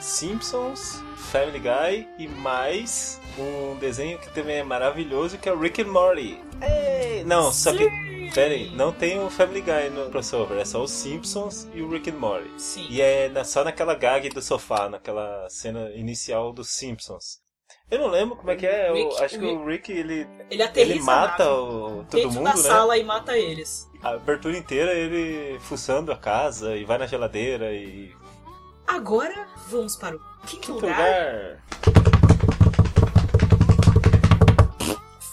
Simpsons, 0.00 1.02
Family 1.16 1.60
Guy 1.60 2.08
e 2.18 2.26
mais 2.26 3.20
um 3.38 3.76
desenho 3.76 4.18
que 4.18 4.30
também 4.30 4.56
é 4.56 4.62
maravilhoso 4.62 5.36
que 5.36 5.48
é 5.48 5.52
o 5.52 5.58
Rick 5.58 5.82
and 5.82 5.88
Morty. 5.88 6.40
Ei, 6.62 7.22
não, 7.24 7.52
só 7.52 7.72
que 7.72 7.88
Pera 8.34 8.54
aí, 8.54 8.70
não 8.70 8.92
tem 8.92 9.18
o 9.22 9.28
Family 9.28 9.60
Guy 9.60 9.90
no 9.90 10.08
crossover, 10.08 10.58
é 10.58 10.64
só 10.64 10.82
os 10.82 10.90
Simpsons 10.92 11.66
e 11.74 11.82
o 11.82 11.90
Rick 11.90 12.10
and 12.10 12.14
Morty. 12.14 12.48
Sim. 12.58 12.86
E 12.88 13.02
é 13.02 13.28
na- 13.28 13.42
só 13.44 13.64
naquela 13.64 13.94
gag 13.94 14.28
do 14.28 14.40
sofá, 14.40 14.88
naquela 14.88 15.48
cena 15.50 15.90
inicial 15.96 16.52
dos 16.52 16.70
Simpsons. 16.70 17.40
Eu 17.90 17.98
não 17.98 18.06
lembro 18.06 18.36
como 18.36 18.50
é 18.52 18.56
que 18.56 18.66
é, 18.66 18.92
Rick- 18.92 19.22
acho 19.22 19.38
que 19.38 19.44
o 19.44 19.64
Rick 19.66 19.90
ele, 19.90 20.28
Ele 20.48 20.62
ele 20.76 21.00
mata 21.00 21.50
o, 21.52 22.04
todo 22.08 22.30
mundo, 22.30 22.44
da 22.44 22.50
né? 22.54 22.56
sala 22.56 22.96
e 22.96 23.02
mata 23.04 23.36
eles. 23.36 23.88
A 24.00 24.10
abertura 24.10 24.56
inteira 24.56 24.92
ele 24.94 25.58
fuçando 25.60 26.12
a 26.12 26.16
casa 26.16 26.76
e 26.76 26.84
vai 26.84 26.98
na 26.98 27.06
geladeira 27.06 27.72
e. 27.72 28.14
Agora 28.86 29.48
vamos 29.68 29.96
para 29.96 30.14
o 30.16 30.20
quinto, 30.46 30.60
Quinto 30.66 30.72
lugar, 30.86 30.88
lugar. 30.96 31.62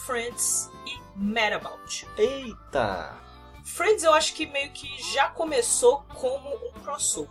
Friends 0.04 0.68
e 1.18 1.22
Mad 1.22 1.52
About. 1.54 2.06
Eita! 2.16 3.16
Friends 3.64 4.02
eu 4.02 4.14
acho 4.14 4.34
que 4.34 4.46
meio 4.46 4.70
que 4.72 4.88
já 5.12 5.28
começou 5.28 6.02
como 6.14 6.48
um 6.48 6.72
crossover. 6.82 7.30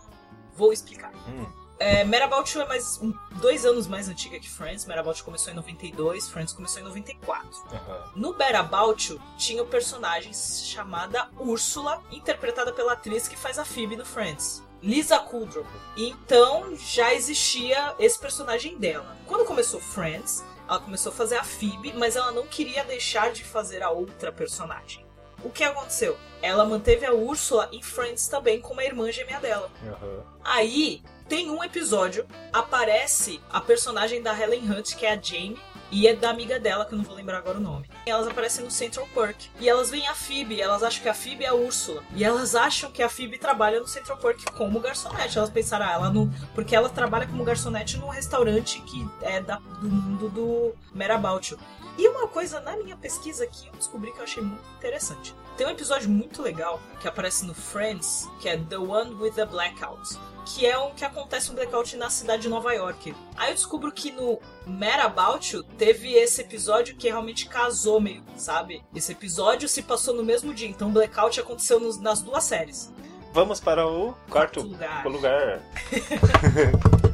Vou 0.54 0.72
explicar. 0.72 1.12
Hum, 1.28 1.46
É, 1.80 2.02
Mad 2.02 2.22
About 2.22 2.58
é 2.60 2.66
mais 2.66 2.98
um- 3.00 3.14
dois 3.40 3.64
anos 3.64 3.86
mais 3.86 4.08
antiga 4.08 4.40
que 4.40 4.50
Friends. 4.50 4.84
Mad 4.84 4.98
About 4.98 5.22
começou 5.22 5.52
em 5.52 5.54
92, 5.56 6.28
Friends 6.28 6.52
começou 6.52 6.80
em 6.80 6.84
94. 6.84 7.48
aham. 7.72 8.12
No 8.16 8.36
Mad 8.36 8.54
About 8.56 9.12
You, 9.12 9.20
tinha 9.36 9.62
o 9.62 9.66
personagem 9.66 10.32
chamada 10.34 11.28
Úrsula, 11.38 12.02
interpretada 12.10 12.72
pela 12.72 12.94
atriz 12.94 13.28
que 13.28 13.36
faz 13.36 13.60
a 13.60 13.64
Phoebe 13.64 13.94
no 13.96 14.04
Friends. 14.04 14.60
Lisa 14.82 15.20
Kudrow. 15.20 15.64
Então 15.96 16.74
já 16.76 17.14
existia 17.14 17.94
esse 18.00 18.18
personagem 18.18 18.76
dela. 18.76 19.16
Quando 19.26 19.44
começou 19.44 19.80
Friends, 19.80 20.44
ela 20.68 20.80
começou 20.80 21.10
a 21.10 21.14
fazer 21.14 21.36
a 21.36 21.44
Phoebe, 21.44 21.94
mas 21.96 22.14
ela 22.14 22.30
não 22.30 22.46
queria 22.46 22.84
deixar 22.84 23.32
de 23.32 23.42
fazer 23.42 23.82
a 23.82 23.90
outra 23.90 24.30
personagem. 24.30 25.06
O 25.42 25.50
que 25.50 25.64
aconteceu? 25.64 26.16
Ela 26.42 26.64
manteve 26.64 27.06
a 27.06 27.12
Úrsula 27.12 27.68
em 27.72 27.82
Friends 27.82 28.28
também 28.28 28.60
com 28.60 28.72
uma 28.72 28.84
irmã 28.84 29.10
gêmea 29.10 29.40
dela. 29.40 29.70
aham. 29.86 30.24
Aí 30.44 31.02
tem 31.28 31.50
um 31.50 31.62
episódio, 31.62 32.26
aparece 32.52 33.40
a 33.50 33.60
personagem 33.60 34.22
da 34.22 34.38
Helen 34.38 34.70
Hunt, 34.70 34.94
que 34.96 35.06
é 35.06 35.12
a 35.12 35.20
Jamie, 35.20 35.60
e 35.90 36.06
é 36.06 36.14
da 36.14 36.30
amiga 36.30 36.58
dela, 36.58 36.84
que 36.84 36.92
eu 36.92 36.98
não 36.98 37.04
vou 37.04 37.14
lembrar 37.14 37.38
agora 37.38 37.58
o 37.58 37.60
nome. 37.60 37.88
E 38.06 38.10
elas 38.10 38.26
aparecem 38.26 38.64
no 38.64 38.70
Central 38.70 39.08
Park. 39.14 39.36
E 39.60 39.68
elas 39.68 39.90
veem 39.90 40.06
a 40.06 40.14
Phoebe, 40.14 40.60
elas 40.60 40.82
acham 40.82 41.02
que 41.02 41.08
a 41.08 41.14
Phoebe 41.14 41.44
é 41.44 41.48
a 41.48 41.54
Úrsula. 41.54 42.02
E 42.14 42.24
elas 42.24 42.54
acham 42.54 42.90
que 42.90 43.02
a 43.02 43.08
Phoebe 43.08 43.38
trabalha 43.38 43.80
no 43.80 43.86
Central 43.86 44.18
Park 44.18 44.38
como 44.56 44.80
garçonete. 44.80 45.38
Elas 45.38 45.50
pensaram, 45.50 45.86
ah, 45.86 45.92
ela 45.92 46.10
não. 46.10 46.30
Porque 46.54 46.76
ela 46.76 46.88
trabalha 46.88 47.26
como 47.26 47.44
garçonete 47.44 47.96
num 47.96 48.08
restaurante 48.08 48.80
que 48.82 49.08
é 49.22 49.40
da, 49.40 49.56
do 49.56 49.88
mundo 49.88 50.28
do 50.28 50.74
Merabout. 50.94 51.56
E 51.98 52.08
uma 52.08 52.28
coisa 52.28 52.60
na 52.60 52.76
minha 52.76 52.96
pesquisa 52.96 53.46
que 53.46 53.66
eu 53.66 53.72
descobri 53.72 54.12
que 54.12 54.18
eu 54.18 54.24
achei 54.24 54.42
muito 54.42 54.62
interessante. 54.78 55.34
Tem 55.56 55.66
um 55.66 55.70
episódio 55.70 56.08
muito 56.08 56.40
legal 56.40 56.80
que 57.00 57.08
aparece 57.08 57.44
no 57.44 57.52
Friends, 57.52 58.28
que 58.40 58.48
é 58.48 58.56
The 58.56 58.78
One 58.78 59.14
with 59.16 59.32
the 59.32 59.44
Blackout 59.44 60.16
que 60.54 60.64
é 60.64 60.78
um 60.78 60.94
que 60.94 61.04
acontece 61.04 61.50
um 61.50 61.54
blackout 61.54 61.94
na 61.98 62.08
cidade 62.08 62.40
de 62.40 62.48
Nova 62.48 62.72
York. 62.72 63.14
Aí 63.36 63.50
eu 63.50 63.54
descubro 63.54 63.92
que 63.92 64.10
no 64.10 64.40
Mad 64.66 64.98
About 65.00 65.54
You 65.54 65.62
teve 65.62 66.14
esse 66.14 66.40
episódio 66.40 66.96
que 66.96 67.06
realmente 67.06 67.46
casou 67.46 68.00
meio, 68.00 68.22
sabe? 68.34 68.82
Esse 68.94 69.12
episódio 69.12 69.68
se 69.68 69.82
passou 69.82 70.14
no 70.14 70.22
mesmo 70.24 70.54
dia, 70.54 70.66
então 70.66 70.88
o 70.88 70.90
blackout 70.90 71.38
aconteceu 71.38 71.78
nos- 71.78 72.00
nas 72.00 72.22
duas 72.22 72.44
séries. 72.44 72.90
Vamos 73.34 73.60
para 73.60 73.86
o 73.86 74.14
quarto 74.30 74.60
Quarto 74.60 74.62
lugar. 74.62 75.06
lugar. 75.06 75.60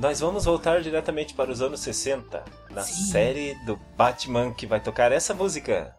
Nós 0.00 0.18
vamos 0.18 0.46
voltar 0.46 0.80
diretamente 0.80 1.34
para 1.34 1.50
os 1.50 1.60
anos 1.60 1.80
60, 1.80 2.42
na 2.70 2.82
Sim. 2.82 3.12
série 3.12 3.54
do 3.66 3.76
Batman 3.98 4.50
que 4.50 4.66
vai 4.66 4.80
tocar 4.80 5.12
essa 5.12 5.34
música. 5.34 5.94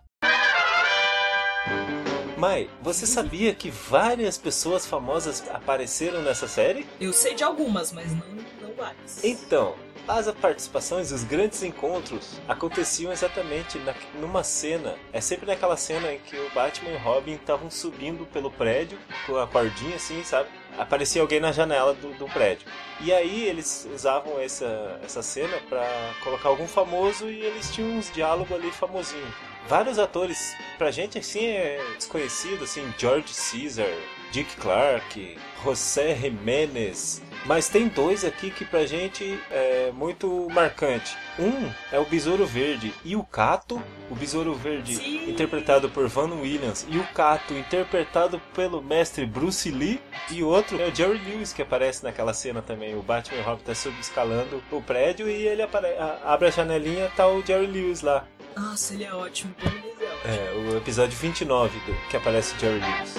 Mai, 2.36 2.68
você 2.82 3.06
sabia 3.06 3.54
que 3.54 3.70
várias 3.70 4.40
pessoas 4.40 4.88
famosas 4.88 5.48
apareceram 5.52 6.24
nessa 6.24 6.48
série? 6.48 6.88
Eu 7.00 7.14
sei 7.14 7.36
de 7.36 7.44
algumas, 7.44 7.92
mas 7.92 8.12
não, 8.12 8.26
não 8.60 8.74
várias. 8.76 9.24
Então, 9.24 9.76
as 10.08 10.30
participações, 10.32 11.12
os 11.12 11.24
grandes 11.24 11.64
encontros 11.64 12.40
aconteciam 12.48 13.12
exatamente 13.12 13.78
na, 13.80 13.94
numa 14.20 14.44
cena. 14.44 14.96
É 15.14 15.22
sempre 15.22 15.46
naquela 15.46 15.78
cena 15.78 16.14
em 16.14 16.20
que 16.20 16.36
o 16.36 16.50
Batman 16.54 16.92
e 16.92 16.96
o 16.96 17.00
Robin 17.00 17.34
estavam 17.34 17.70
subindo 17.70 18.26
pelo 18.26 18.52
prédio 18.52 18.98
com 19.26 19.38
a 19.38 19.48
cordinha 19.48 19.96
assim, 19.96 20.24
sabe? 20.24 20.50
Aparecia 20.78 21.22
alguém 21.22 21.40
na 21.40 21.52
janela 21.52 21.94
do, 21.94 22.14
do 22.14 22.26
prédio. 22.28 22.68
E 23.00 23.12
aí 23.14 23.48
eles 23.48 23.88
usavam 23.94 24.40
essa, 24.40 25.00
essa 25.04 25.22
cena 25.22 25.58
pra 25.70 25.86
colocar 26.24 26.50
algum 26.50 26.68
famoso 26.68 27.30
e 27.30 27.42
eles 27.42 27.72
tinham 27.72 27.92
uns 27.92 28.12
diálogos 28.12 28.52
ali 28.52 28.72
famosinho. 28.72 29.34
Vários 29.68 30.00
atores, 30.00 30.56
pra 30.78 30.92
gente 30.92 31.20
assim 31.20 31.46
é 31.46 31.80
desconhecido, 31.96 32.64
assim, 32.64 32.94
George 32.98 33.34
Caesar, 33.34 33.88
Dick 34.32 34.56
Clark, 34.58 35.38
José 35.64 36.16
Jiménez. 36.16 37.22
Mas 37.46 37.68
tem 37.68 37.88
dois 37.88 38.24
aqui 38.24 38.52
que 38.52 38.64
pra 38.64 38.86
gente 38.86 39.40
é 39.50 39.92
muito 39.94 40.48
marcante. 40.52 41.18
Um 41.40 41.72
é 41.92 41.98
o 42.00 42.06
Besouro 42.06 42.46
Verde 42.46 42.94
e 43.04 43.16
o 43.16 43.24
Cato, 43.24 43.82
o 44.12 44.16
Besouro 44.16 44.54
Verde 44.54 44.96
Sim. 44.98 45.28
interpretado 45.30 45.90
por 45.90 46.08
Van 46.08 46.30
Williams 46.36 46.86
e 46.88 47.00
o 47.00 47.04
Cato 47.16 47.56
interpretado 47.56 48.40
pelo 48.54 48.80
mestre 48.82 49.26
Bruce 49.26 49.72
Lee 49.72 50.00
e 50.30 50.44
o 50.44 50.48
outro 50.48 50.80
é 50.80 50.88
o 50.90 50.94
Jerry 50.96 51.18
Lewis 51.18 51.52
que 51.52 51.64
aparece 51.64 52.04
naquela 52.04 52.32
cena 52.34 52.62
também. 52.62 52.96
O 52.96 53.02
Batman 53.02 53.38
e 53.40 53.42
o 53.42 53.44
Robin 53.44 53.64
tá 53.64 53.74
subescalando 53.74 54.64
o 54.72 54.80
prédio 54.82 55.28
e 55.28 55.48
ele 55.48 55.64
apare- 55.64 55.96
abre 56.24 56.48
a 56.48 56.52
janelinha 56.52 57.12
tá 57.18 57.28
o 57.28 57.44
Jerry 57.44 57.66
Lewis 57.66 58.02
lá. 58.04 58.24
Nossa, 58.56 58.94
ele 58.94 59.06
é 59.06 59.14
ótimo. 59.16 59.56
Ele 59.64 60.06
é 60.06 60.08
ótimo. 60.14 60.68
É, 60.68 60.74
o 60.74 60.78
episódio 60.78 61.18
29 61.18 61.80
do, 61.80 62.10
que 62.10 62.18
aparece 62.18 62.54
o 62.56 62.60
Jerry 62.60 62.80
Lewis. 62.80 63.16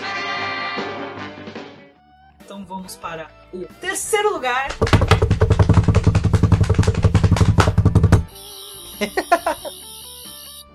Então 2.63 2.77
vamos 2.77 2.97
para 2.97 3.29
o 3.53 3.67
terceiro 3.81 4.33
lugar. 4.33 4.69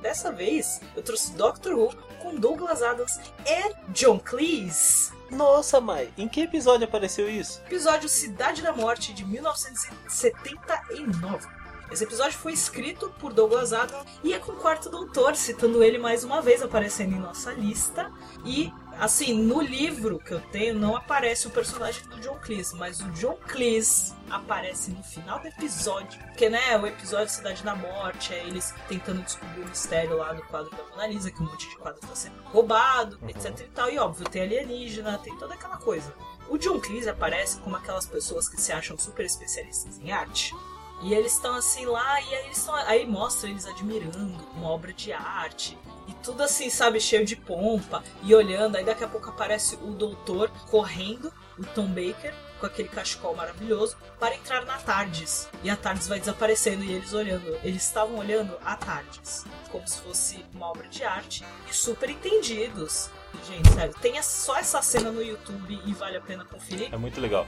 Dessa 0.02 0.34
vez 0.34 0.82
eu 0.96 1.04
trouxe 1.04 1.34
Doctor 1.34 1.78
Who 1.78 1.96
com 2.22 2.36
Douglas 2.36 2.84
Adams 2.84 3.18
e 3.46 3.74
John 3.94 4.20
Cleese. 4.20 5.14
Nossa, 5.32 5.80
Mai, 5.80 6.10
em 6.18 6.28
que 6.28 6.42
episódio 6.42 6.86
apareceu 6.86 7.30
isso? 7.30 7.62
Episódio 7.66 8.10
Cidade 8.10 8.62
da 8.62 8.74
Morte 8.74 9.14
de 9.14 9.24
1979. 9.26 11.48
Esse 11.90 12.04
episódio 12.04 12.38
foi 12.38 12.52
escrito 12.52 13.10
por 13.18 13.32
Douglas 13.32 13.72
Adams 13.72 14.06
e 14.24 14.34
é 14.34 14.40
com 14.40 14.52
o 14.52 14.58
quarto 14.58 14.90
doutor, 14.90 15.38
citando 15.38 15.82
ele 15.82 15.98
mais 15.98 16.26
uma 16.26 16.42
vez, 16.42 16.62
aparecendo 16.62 17.16
em 17.16 17.20
nossa 17.20 17.54
lista. 17.54 18.12
E, 18.46 18.74
assim, 19.00 19.34
no 19.34 19.62
livro 19.62 20.20
que 20.20 20.34
eu 20.34 20.40
tenho 20.40 20.74
não 20.76 20.96
aparece 20.96 21.48
o 21.48 21.50
personagem 21.50 22.04
do 22.08 22.20
John 22.20 22.38
Cleese, 22.42 22.76
mas 22.76 23.00
o 23.02 23.10
John 23.12 23.38
Cleese 23.48 24.14
aparece 24.30 24.92
no 24.92 25.04
final 25.04 25.40
do 25.40 25.48
episódio. 25.48 26.20
Porque, 26.28 26.50
né, 26.50 26.78
o 26.78 26.86
episódio 26.86 27.30
Cidade 27.30 27.64
da 27.64 27.76
Morte 27.76 28.34
é 28.34 28.46
eles 28.46 28.74
tentando 28.88 29.22
descobrir 29.22 29.62
o 29.62 29.68
mistério 29.68 30.18
lá 30.18 30.34
do 30.34 30.42
quadro 30.44 30.70
da 30.76 30.84
Mona 30.84 31.08
Lisa, 31.08 31.32
que 31.32 31.42
um 31.42 31.46
monte 31.46 31.70
de 31.70 31.78
quadro 31.78 32.02
tá 32.02 32.16
sendo 32.16 32.42
roubado, 32.46 33.20
etc 33.28 33.60
e 33.60 33.70
tal. 33.70 33.90
E 33.90 33.98
óbvio, 33.98 34.30
tem 34.30 34.42
alienígena, 34.42 35.18
tem 35.20 35.36
toda 35.38 35.54
aquela 35.54 35.78
coisa. 35.78 36.14
O 36.50 36.58
John 36.58 36.80
Cleese 36.80 37.10
aparece 37.10 37.60
como 37.60 37.76
aquelas 37.76 38.06
pessoas 38.06 38.48
que 38.48 38.60
se 38.60 38.72
acham 38.72 38.98
super 38.98 39.26
especialistas 39.26 40.00
em 40.00 40.12
arte. 40.12 40.54
E 41.02 41.14
eles 41.14 41.34
estão 41.34 41.56
assim 41.56 41.86
lá, 41.86 42.20
e 42.22 42.36
aí, 42.36 42.46
eles 42.46 42.64
tão, 42.64 42.76
aí 42.76 43.06
mostra 43.06 43.50
eles 43.50 43.66
admirando 43.66 44.44
uma 44.56 44.70
obra 44.70 44.92
de 44.92 45.14
arte. 45.14 45.78
E 46.08 46.14
tudo 46.14 46.42
assim, 46.42 46.70
sabe, 46.70 47.00
cheio 47.00 47.26
de 47.26 47.36
pompa, 47.36 48.04
e 48.24 48.34
olhando. 48.34 48.78
Aí 48.78 48.86
daqui 48.86 49.04
a 49.04 49.08
pouco 49.08 49.30
aparece 49.30 49.76
o 49.76 49.92
doutor 49.92 50.50
correndo, 50.70 51.32
o 51.58 51.66
Tom 51.66 51.88
Baker, 51.88 52.34
com 52.60 52.66
aquele 52.66 52.88
cachecol 52.88 53.36
maravilhoso, 53.36 53.98
para 54.20 54.36
entrar 54.36 54.66
na 54.66 54.78
Tardes. 54.78 55.50
E 55.64 55.70
a 55.70 55.76
Tardes 55.76 56.08
vai 56.08 56.20
desaparecendo 56.20 56.84
e 56.84 56.92
eles 56.94 57.14
olhando. 57.14 57.60
Eles 57.64 57.84
estavam 57.84 58.18
olhando 58.18 58.58
a 58.66 58.76
Tardes, 58.76 59.46
como 59.72 59.88
se 59.88 60.02
fosse 60.02 60.46
uma 60.54 60.68
obra 60.68 60.88
de 60.88 61.04
arte, 61.04 61.46
e 61.70 61.74
super 61.74 62.10
entendidos. 62.10 63.10
Gente, 63.46 63.70
sério, 63.74 63.94
tem 64.02 64.22
só 64.24 64.58
essa 64.58 64.82
cena 64.82 65.12
no 65.12 65.22
YouTube 65.22 65.80
e 65.86 65.94
vale 65.94 66.18
a 66.18 66.22
pena 66.22 66.44
conferir. 66.44 66.90
É 66.92 66.98
muito 66.98 67.22
legal. 67.22 67.46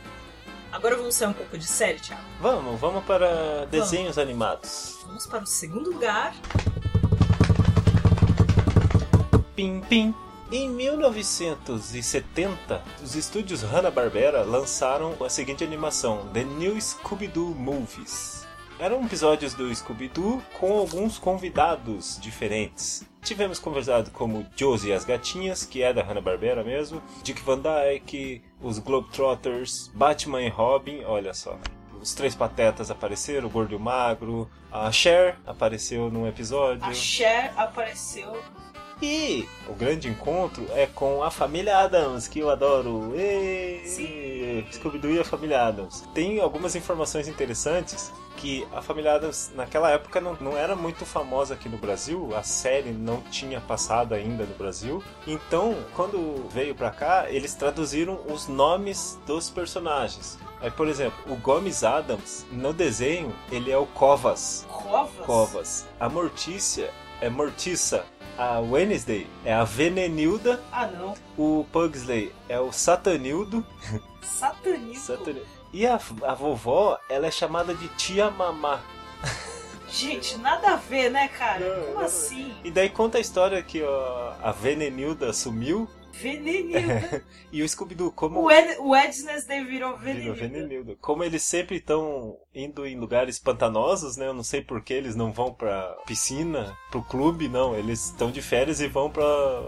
Agora 0.71 0.95
vamos 0.95 1.15
sair 1.15 1.29
um 1.29 1.33
pouco 1.33 1.57
de 1.57 1.65
série, 1.65 1.99
Thiago. 1.99 2.21
Vamos, 2.39 2.79
vamos 2.79 3.03
para 3.03 3.65
desenhos 3.65 4.19
animados. 4.19 4.99
Vamos 5.05 5.25
para 5.25 5.43
o 5.43 5.47
segundo 5.47 5.91
lugar. 5.91 6.35
Pim, 9.55 9.81
pim. 9.89 10.13
Em 10.51 10.69
1970, 10.69 12.83
os 13.03 13.15
estúdios 13.15 13.61
Hanna-Barbera 13.61 14.41
lançaram 14.43 15.15
a 15.23 15.29
seguinte 15.29 15.63
animação, 15.63 16.27
The 16.33 16.43
New 16.43 16.81
Scooby-Doo 16.81 17.53
Movies. 17.53 18.38
Eram 18.79 19.03
episódios 19.03 19.53
do 19.53 19.75
Scooby-Doo 19.75 20.41
com 20.57 20.71
alguns 20.71 21.17
convidados 21.17 22.17
diferentes. 22.21 23.05
Tivemos 23.21 23.59
conversado 23.59 24.09
como 24.11 24.45
Josie 24.55 24.91
e 24.91 24.93
as 24.93 25.03
Gatinhas, 25.03 25.65
que 25.65 25.83
é 25.83 25.91
da 25.91 26.01
Hanna-Barbera 26.01 26.63
mesmo, 26.63 27.03
Dick 27.21 27.41
Van 27.41 27.59
Dyke, 27.59 28.41
os 28.61 28.79
Globetrotters, 28.79 29.91
Batman 29.93 30.43
e 30.43 30.47
Robin, 30.47 31.03
olha 31.03 31.33
só. 31.33 31.59
Os 32.01 32.13
Três 32.13 32.33
Patetas 32.33 32.89
apareceram, 32.89 33.49
o 33.49 33.51
Gordo 33.51 33.73
e 33.73 33.75
o 33.75 33.79
Magro, 33.81 34.49
a 34.71 34.89
Cher 34.93 35.37
apareceu 35.45 36.09
num 36.09 36.25
episódio. 36.25 36.85
A 36.85 36.93
Cher 36.93 37.51
apareceu. 37.57 38.41
E 39.01 39.47
o 39.67 39.73
grande 39.73 40.09
encontro 40.09 40.65
é 40.71 40.85
com 40.85 41.23
a 41.23 41.31
família 41.31 41.77
Adams, 41.77 42.27
que 42.27 42.39
eu 42.39 42.49
adoro. 42.49 43.13
Scooby-Doo 44.71 45.11
e 45.11 45.19
a 45.19 45.23
família 45.23 45.63
Adams. 45.63 46.03
Tem 46.13 46.39
algumas 46.39 46.75
informações 46.75 47.27
interessantes 47.27 48.11
que 48.35 48.65
a 48.73 48.81
família 48.81 49.15
Adams 49.15 49.51
naquela 49.55 49.89
época 49.91 50.21
não, 50.21 50.35
não 50.39 50.57
era 50.57 50.75
muito 50.75 51.05
famosa 51.05 51.53
aqui 51.53 51.67
no 51.67 51.77
Brasil, 51.77 52.29
a 52.35 52.43
série 52.43 52.91
não 52.91 53.21
tinha 53.23 53.59
passado 53.59 54.13
ainda 54.13 54.45
no 54.45 54.55
Brasil. 54.55 55.03
Então, 55.27 55.75
quando 55.93 56.47
veio 56.49 56.73
pra 56.73 56.89
cá, 56.89 57.25
eles 57.29 57.53
traduziram 57.53 58.19
os 58.27 58.47
nomes 58.47 59.19
dos 59.25 59.49
personagens. 59.49 60.37
Aí, 60.61 60.71
por 60.71 60.87
exemplo, 60.87 61.17
o 61.27 61.35
Gomes 61.37 61.83
Adams, 61.83 62.45
no 62.51 62.73
desenho, 62.73 63.33
ele 63.51 63.71
é 63.71 63.77
o 63.77 63.85
Covas. 63.85 64.65
Covas? 64.69 65.25
Covas. 65.25 65.87
A 65.99 66.09
Mortícia 66.09 66.91
é 67.21 67.29
Mortiça. 67.29 68.05
A 68.39 68.61
Wednesday 68.61 69.27
é 69.43 69.53
a 69.53 69.65
Venenilda. 69.65 70.61
Ah, 70.71 70.87
não. 70.87 71.13
O 71.37 71.65
Pugsley 71.73 72.33
é 72.47 72.57
o 72.57 72.71
Satanildo. 72.71 73.65
Satanismo. 74.21 74.95
Satanildo. 74.95 75.45
E 75.73 75.85
a, 75.85 75.99
a 76.23 76.33
vovó, 76.33 76.97
ela 77.09 77.27
é 77.27 77.31
chamada 77.31 77.73
de 77.73 77.89
Tia 77.89 78.31
Mamá. 78.31 78.79
Gente, 79.89 80.37
nada 80.37 80.69
a 80.69 80.75
ver, 80.77 81.09
né, 81.11 81.27
cara? 81.27 81.67
Não, 81.67 81.83
Como 81.87 81.95
não. 81.99 82.05
assim? 82.05 82.55
E 82.63 82.71
daí 82.71 82.89
conta 82.89 83.17
a 83.17 83.21
história 83.21 83.61
que 83.61 83.83
ó, 83.83 84.33
a 84.41 84.53
Venenilda 84.53 85.33
sumiu 85.33 85.89
Venenilda. 86.13 87.23
e 87.51 87.61
o 87.61 87.67
Scooby-Doo, 87.69 88.11
como... 88.11 88.41
o, 88.41 88.51
Ed, 88.51 88.77
o 88.79 88.89
Wednesday 88.89 89.63
virou 89.63 89.97
Virou 89.97 89.97
Venenilda. 89.97 90.33
Venenilda. 90.35 90.95
Como 91.01 91.23
eles 91.23 91.43
sempre 91.43 91.77
estão 91.77 92.37
indo 92.53 92.85
em 92.85 92.99
lugares 92.99 93.39
pantanosos, 93.39 94.17
né? 94.17 94.27
Eu 94.27 94.33
não 94.33 94.43
sei 94.43 94.61
por 94.61 94.81
que 94.81 94.93
eles 94.93 95.15
não 95.15 95.31
vão 95.31 95.53
pra 95.53 95.95
piscina, 96.05 96.75
pro 96.91 97.01
clube, 97.03 97.47
não. 97.47 97.75
Eles 97.75 98.05
estão 98.05 98.31
de 98.31 98.41
férias 98.41 98.81
e 98.81 98.87
vão 98.87 99.09
pra, 99.09 99.23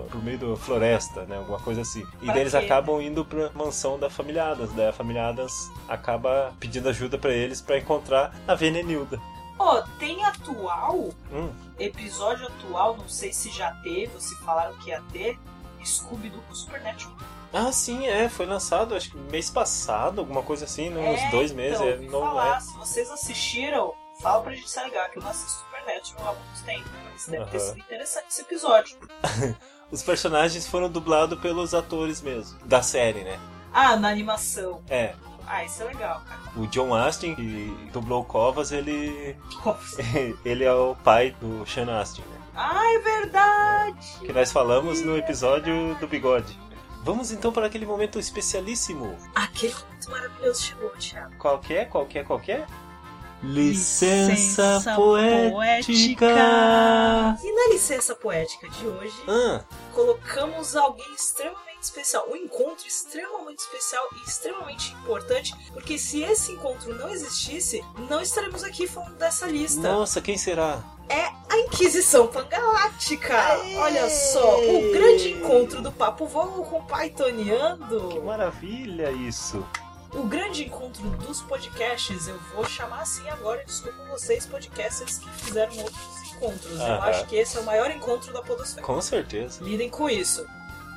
pro 0.10 0.22
meio 0.22 0.38
da 0.38 0.56
floresta, 0.58 1.26
né? 1.26 1.38
Alguma 1.38 1.60
coisa 1.60 1.82
assim. 1.82 2.02
E 2.22 2.26
Pra 2.26 2.34
daí 2.34 2.42
eles 2.44 2.52
quê? 2.54 2.58
acabam 2.60 3.02
indo 3.02 3.24
pra 3.26 3.50
mansão 3.52 3.98
da 4.00 4.10
família 4.10 4.46
Adams. 4.52 4.74
Daí 4.74 4.88
a 4.88 4.94
família 4.94 5.28
Adams 5.28 5.70
acaba 5.88 6.54
pedindo 6.60 6.90
ajuda 6.90 7.18
pra 7.18 7.34
eles 7.34 7.62
pra 7.62 7.78
encontrar 7.78 8.36
a 8.48 8.56
Venenilda. 8.56 9.20
Ó, 9.60 9.80
tem 10.00 10.26
atual, 10.26 11.12
Hum, 11.32 11.52
episódio 11.78 12.48
atual, 12.48 12.98
não 12.98 13.08
sei 13.08 13.32
se 13.32 13.50
já 13.52 13.70
teve, 13.84 14.10
ou 14.16 14.20
se 14.20 14.36
falaram 14.44 14.76
que 14.80 14.90
ia 14.90 15.00
ter, 15.14 15.38
Scooby-Doo 15.86 16.42
com 16.48 16.54
Supernatural. 16.56 17.16
Ah, 17.54 17.72
sim, 17.72 18.08
é. 18.08 18.30
Foi 18.30 18.46
lançado, 18.46 18.96
acho 18.96 19.12
que 19.12 19.18
mês 19.18 19.50
passado, 19.50 20.20
alguma 20.20 20.42
coisa 20.42 20.66
assim, 20.66 20.90
né? 20.90 21.02
uns 21.12 21.20
É, 21.20 21.30
dois 21.32 21.52
meses. 21.52 21.80
então, 21.82 21.90
é, 21.90 21.98
não 21.98 22.20
falar, 22.22 22.58
é. 22.58 22.60
se 22.62 22.78
vocês 22.78 23.10
assistiram, 23.12 23.94
fala 24.22 24.42
pra 24.42 24.54
gente 24.54 24.70
se 24.70 24.82
ligar, 24.84 25.10
que 25.12 25.18
eu 25.20 25.24
não 25.24 25.30
assisto 25.30 25.60
Supernatural 25.66 26.30
há 26.30 26.34
muito 26.34 26.64
tempo, 26.66 26.90
mas 27.12 27.26
deve 27.28 27.46
ter 27.46 27.58
Aham. 27.58 27.66
sido 27.68 27.80
interessante 27.80 28.26
esse 28.30 28.42
episódio. 28.42 28.98
Os 29.92 30.02
personagens 30.02 30.66
foram 30.66 30.90
dublados 30.90 31.38
pelos 31.42 31.74
atores 31.74 32.22
mesmo, 32.22 32.58
da 32.66 32.82
série, 32.82 33.24
né? 33.26 33.38
Ah, 33.74 33.98
na 33.98 34.08
animação. 34.10 34.82
É. 34.90 35.14
Ah, 35.54 35.66
isso 35.66 35.84
é 35.84 35.86
legal, 35.88 36.22
cara. 36.28 36.40
O 36.56 36.66
John 36.68 36.96
Astin, 36.96 37.36
que 37.36 37.90
dublou 37.92 38.22
o 38.22 38.26
Covas, 38.26 38.72
ele. 38.72 39.36
Nossa. 39.66 39.98
ele 40.46 40.64
é 40.64 40.74
o 40.74 40.96
pai 40.96 41.36
do 41.42 41.66
Sean 41.68 42.00
Astin, 42.00 42.22
né? 42.22 42.38
Ah, 42.56 42.86
é 42.94 43.00
verdade! 43.00 44.08
Que 44.22 44.32
nós 44.32 44.50
falamos 44.52 45.02
no 45.02 45.18
episódio 45.18 45.96
do 46.00 46.08
bigode. 46.08 46.58
Vamos 47.04 47.32
então 47.32 47.52
para 47.52 47.66
aquele 47.66 47.86
momento 47.86 48.18
especialíssimo. 48.18 49.18
Aquele 49.36 49.74
momento 49.74 50.10
maravilhoso 50.12 50.62
chegou, 50.64 50.90
Thiago. 50.92 51.36
Qualquer, 51.38 51.90
qualquer, 51.90 52.24
qualquer? 52.26 52.66
Licença 53.44 54.32
Licença 54.32 54.96
poética. 54.96 55.52
poética. 56.30 57.38
E 57.44 57.52
na 57.52 57.74
licença 57.74 58.16
poética 58.16 58.70
de 58.70 58.88
hoje, 58.88 59.16
Ah, 59.28 59.62
colocamos 59.94 60.76
alguém 60.76 61.12
extremamente 61.14 61.71
especial, 61.84 62.28
um 62.30 62.36
encontro 62.36 62.88
extremamente 62.88 63.60
especial 63.60 64.08
e 64.18 64.30
extremamente 64.30 64.94
importante, 64.94 65.54
porque 65.74 65.98
se 65.98 66.22
esse 66.24 66.52
encontro 66.52 66.94
não 66.96 67.10
existisse, 67.10 67.84
não 68.10 68.22
estaremos 68.22 68.64
aqui 68.64 68.88
falando 68.88 69.16
dessa 69.18 69.46
lista. 69.48 69.82
nossa, 69.82 70.22
quem 70.22 70.38
será? 70.38 70.84
É 71.10 71.26
a 71.50 71.58
Inquisição 71.58 72.28
Pangaláctica! 72.28 73.38
Aê! 73.38 73.76
Olha 73.76 74.10
só, 74.10 74.60
o 74.60 74.92
grande 74.94 75.32
encontro 75.32 75.82
do 75.82 75.92
Papo 75.92 76.26
Vogo 76.26 76.64
com 76.64 76.82
Que 76.86 76.94
Pythoniando. 76.94 78.22
maravilha 78.24 79.12
isso. 79.12 79.66
O 80.14 80.24
grande 80.24 80.66
encontro 80.66 81.04
dos 81.26 81.42
podcasts, 81.42 82.28
eu 82.28 82.38
vou 82.54 82.66
chamar 82.66 83.02
assim 83.02 83.28
agora, 83.30 83.64
desculpa 83.66 84.04
vocês, 84.10 84.46
podcasters 84.46 85.18
que 85.20 85.30
fizeram 85.30 85.74
outros 85.78 86.34
encontros. 86.34 86.80
Eu 86.80 87.02
acho 87.04 87.26
que 87.28 87.36
esse 87.38 87.58
é 87.58 87.62
o 87.62 87.64
maior 87.64 87.90
encontro 87.92 88.34
da 88.34 88.42
Podosfera. 88.42 88.86
Com 88.86 89.00
certeza. 89.00 89.64
Lidem 89.64 89.90
com 89.90 90.10
isso. 90.10 90.46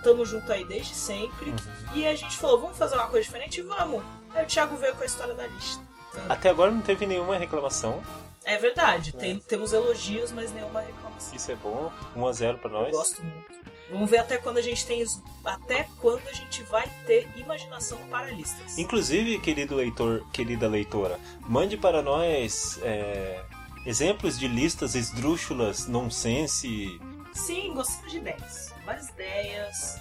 Tamo 0.04 0.24
junto 0.24 0.52
aí 0.52 0.64
desde 0.64 0.94
sempre. 0.94 1.50
Uhum. 1.50 1.56
E 1.94 2.06
a 2.06 2.14
gente 2.14 2.36
falou, 2.36 2.60
vamos 2.60 2.76
fazer 2.78 2.94
uma 2.94 3.06
coisa 3.08 3.24
diferente? 3.24 3.60
Vamos. 3.62 4.04
Aí 4.34 4.44
o 4.44 4.46
Thiago 4.46 4.76
veio 4.76 4.94
com 4.94 5.02
a 5.02 5.06
história 5.06 5.34
da 5.34 5.46
lista. 5.46 5.82
Até 6.28 6.50
agora 6.50 6.70
não 6.70 6.80
teve 6.82 7.06
nenhuma 7.06 7.36
reclamação. 7.36 8.00
É 8.44 8.58
verdade, 8.58 9.12
tem- 9.12 9.38
temos 9.40 9.72
elogios, 9.72 10.30
mas 10.30 10.52
nenhuma 10.52 10.80
reclamação. 10.82 11.34
Isso 11.34 11.50
é 11.50 11.56
bom. 11.56 11.90
1 12.14 12.26
a 12.28 12.32
0 12.32 12.58
para 12.58 12.70
Eu 12.70 12.82
nós. 12.82 12.90
gosto 12.92 13.22
muito. 13.22 13.54
Vamos 13.90 14.10
ver 14.10 14.18
até 14.18 14.36
quando 14.38 14.58
a 14.58 14.62
gente 14.62 14.84
tem 14.86 15.04
até 15.44 15.88
quando 16.00 16.26
a 16.28 16.32
gente 16.32 16.62
vai 16.64 16.88
ter 17.06 17.28
imaginação 17.36 17.98
para 18.10 18.30
listas. 18.30 18.76
Inclusive, 18.78 19.38
querido 19.40 19.74
leitor, 19.74 20.24
querida 20.32 20.68
leitora, 20.68 21.18
mande 21.40 21.76
para 21.76 22.02
nós 22.02 22.78
é, 22.82 23.42
exemplos 23.86 24.38
de 24.38 24.48
listas 24.48 24.94
esdrúxulas, 24.94 25.86
nonsense. 25.86 27.00
Sim, 27.32 27.72
gostamos 27.74 28.10
de 28.10 28.18
ideias. 28.18 28.73
Várias 28.84 29.08
ideias. 29.08 30.00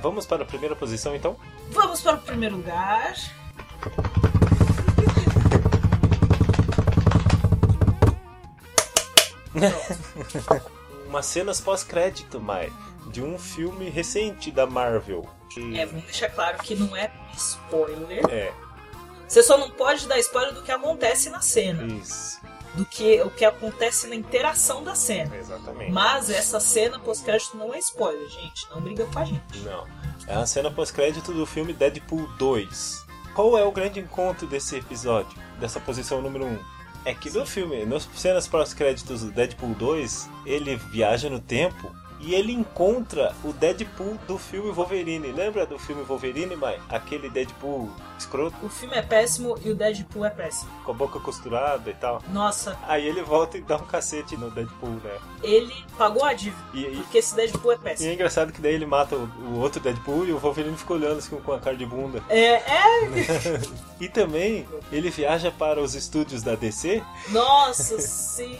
Vamos 0.00 0.26
para 0.26 0.42
a 0.42 0.46
primeira 0.46 0.74
posição, 0.74 1.14
então? 1.14 1.36
Vamos 1.70 2.00
para 2.00 2.16
o 2.16 2.20
primeiro 2.22 2.56
lugar. 2.56 3.14
Umas 11.06 11.26
cenas 11.26 11.60
pós-crédito, 11.60 12.40
Mai, 12.40 12.72
de 13.08 13.22
um 13.22 13.38
filme 13.38 13.88
recente 13.90 14.50
da 14.50 14.66
Marvel. 14.66 15.28
que- 15.50 15.78
É, 15.78 15.84
vamos 15.84 16.04
deixar 16.04 16.30
claro 16.30 16.56
que 16.58 16.74
não 16.74 16.96
é 16.96 17.10
spoiler. 17.36 18.24
É, 18.30 18.52
Você 19.28 19.42
só 19.42 19.56
não 19.58 19.70
pode 19.70 20.06
dar 20.08 20.18
spoiler 20.18 20.52
do 20.54 20.62
que 20.62 20.70
acontece 20.72 21.28
na 21.30 21.40
cena. 21.42 21.82
isso. 21.94 22.40
Do 22.74 22.86
que 22.86 23.20
o 23.20 23.30
que 23.30 23.44
acontece 23.44 24.06
na 24.06 24.14
interação 24.14 24.82
da 24.82 24.94
cena. 24.94 25.36
Exatamente. 25.36 25.92
Mas 25.92 26.30
essa 26.30 26.58
cena 26.58 26.98
pós-crédito 26.98 27.56
não 27.56 27.74
é 27.74 27.78
spoiler, 27.78 28.26
gente. 28.28 28.66
Não 28.70 28.80
briga 28.80 29.04
com 29.06 29.18
a 29.18 29.24
gente. 29.24 29.58
Não. 29.58 29.86
É 30.26 30.34
a 30.34 30.46
cena 30.46 30.70
pós-crédito 30.70 31.32
do 31.32 31.44
filme 31.44 31.72
Deadpool 31.74 32.26
2. 32.38 33.06
Qual 33.34 33.58
é 33.58 33.64
o 33.64 33.72
grande 33.72 34.00
encontro 34.00 34.46
desse 34.46 34.76
episódio? 34.76 35.36
Dessa 35.58 35.80
posição 35.80 36.22
número 36.22 36.46
1? 36.46 36.58
É 37.04 37.14
que 37.14 37.30
no 37.30 37.44
filme, 37.44 37.84
nas 37.84 38.08
cenas 38.14 38.46
pós-créditos 38.46 39.22
do 39.22 39.32
Deadpool 39.32 39.74
2, 39.74 40.30
ele 40.46 40.76
viaja 40.76 41.28
no 41.28 41.40
tempo 41.40 41.90
e 42.22 42.34
ele 42.34 42.52
encontra 42.52 43.34
o 43.44 43.52
Deadpool 43.52 44.16
do 44.26 44.38
filme 44.38 44.70
Wolverine. 44.70 45.32
Lembra 45.32 45.66
do 45.66 45.78
filme 45.78 46.02
Wolverine, 46.04 46.54
Mai? 46.56 46.80
Aquele 46.88 47.28
Deadpool 47.28 47.90
escroto, 48.18 48.54
O 48.62 48.68
filme 48.68 48.94
é 48.96 49.02
péssimo 49.02 49.58
e 49.64 49.70
o 49.70 49.74
Deadpool 49.74 50.24
é 50.24 50.30
péssimo. 50.30 50.70
com 50.84 50.92
a 50.92 50.94
boca 50.94 51.18
costurada 51.18 51.90
e 51.90 51.94
tal. 51.94 52.22
Nossa, 52.32 52.78
Aí 52.86 53.06
ele 53.06 53.22
volta 53.22 53.58
e 53.58 53.60
dá 53.62 53.76
um 53.76 53.84
cacete 53.86 54.36
no 54.36 54.50
Deadpool, 54.50 55.00
né? 55.02 55.18
ele 55.42 55.74
pagou 55.98 56.24
a 56.24 56.32
dívida. 56.32 56.62
E, 56.72 56.82
e- 56.84 56.96
Porque 56.98 57.18
esse 57.18 57.34
Deadpool 57.34 57.72
é 57.72 57.74
e 57.74 57.78
é 57.78 57.80
péssimo. 57.82 58.12
engraçado 58.12 58.52
que 58.52 58.60
daí 58.60 58.74
ele 58.74 58.86
mata 58.86 59.16
o, 59.16 59.28
o 59.48 59.58
outro 59.60 59.80
Deadpool 59.80 60.24
e 60.26 60.32
o 60.32 60.38
Wolverine 60.38 60.76
fica 60.76 60.94
olhando 60.94 61.18
assim 61.18 61.34
com 61.36 61.52
a 61.52 61.58
cara 61.58 61.76
de 61.76 61.84
bunda. 61.84 62.22
É, 62.28 62.54
é. 62.54 63.02
E 64.00 64.08
também 64.08 64.66
ele 64.90 65.10
viaja 65.10 65.50
para 65.52 65.80
os 65.80 65.94
estúdios 65.94 66.42
da 66.42 66.54
DC. 66.56 67.02
Nossa, 67.28 68.00
sim. 68.00 68.58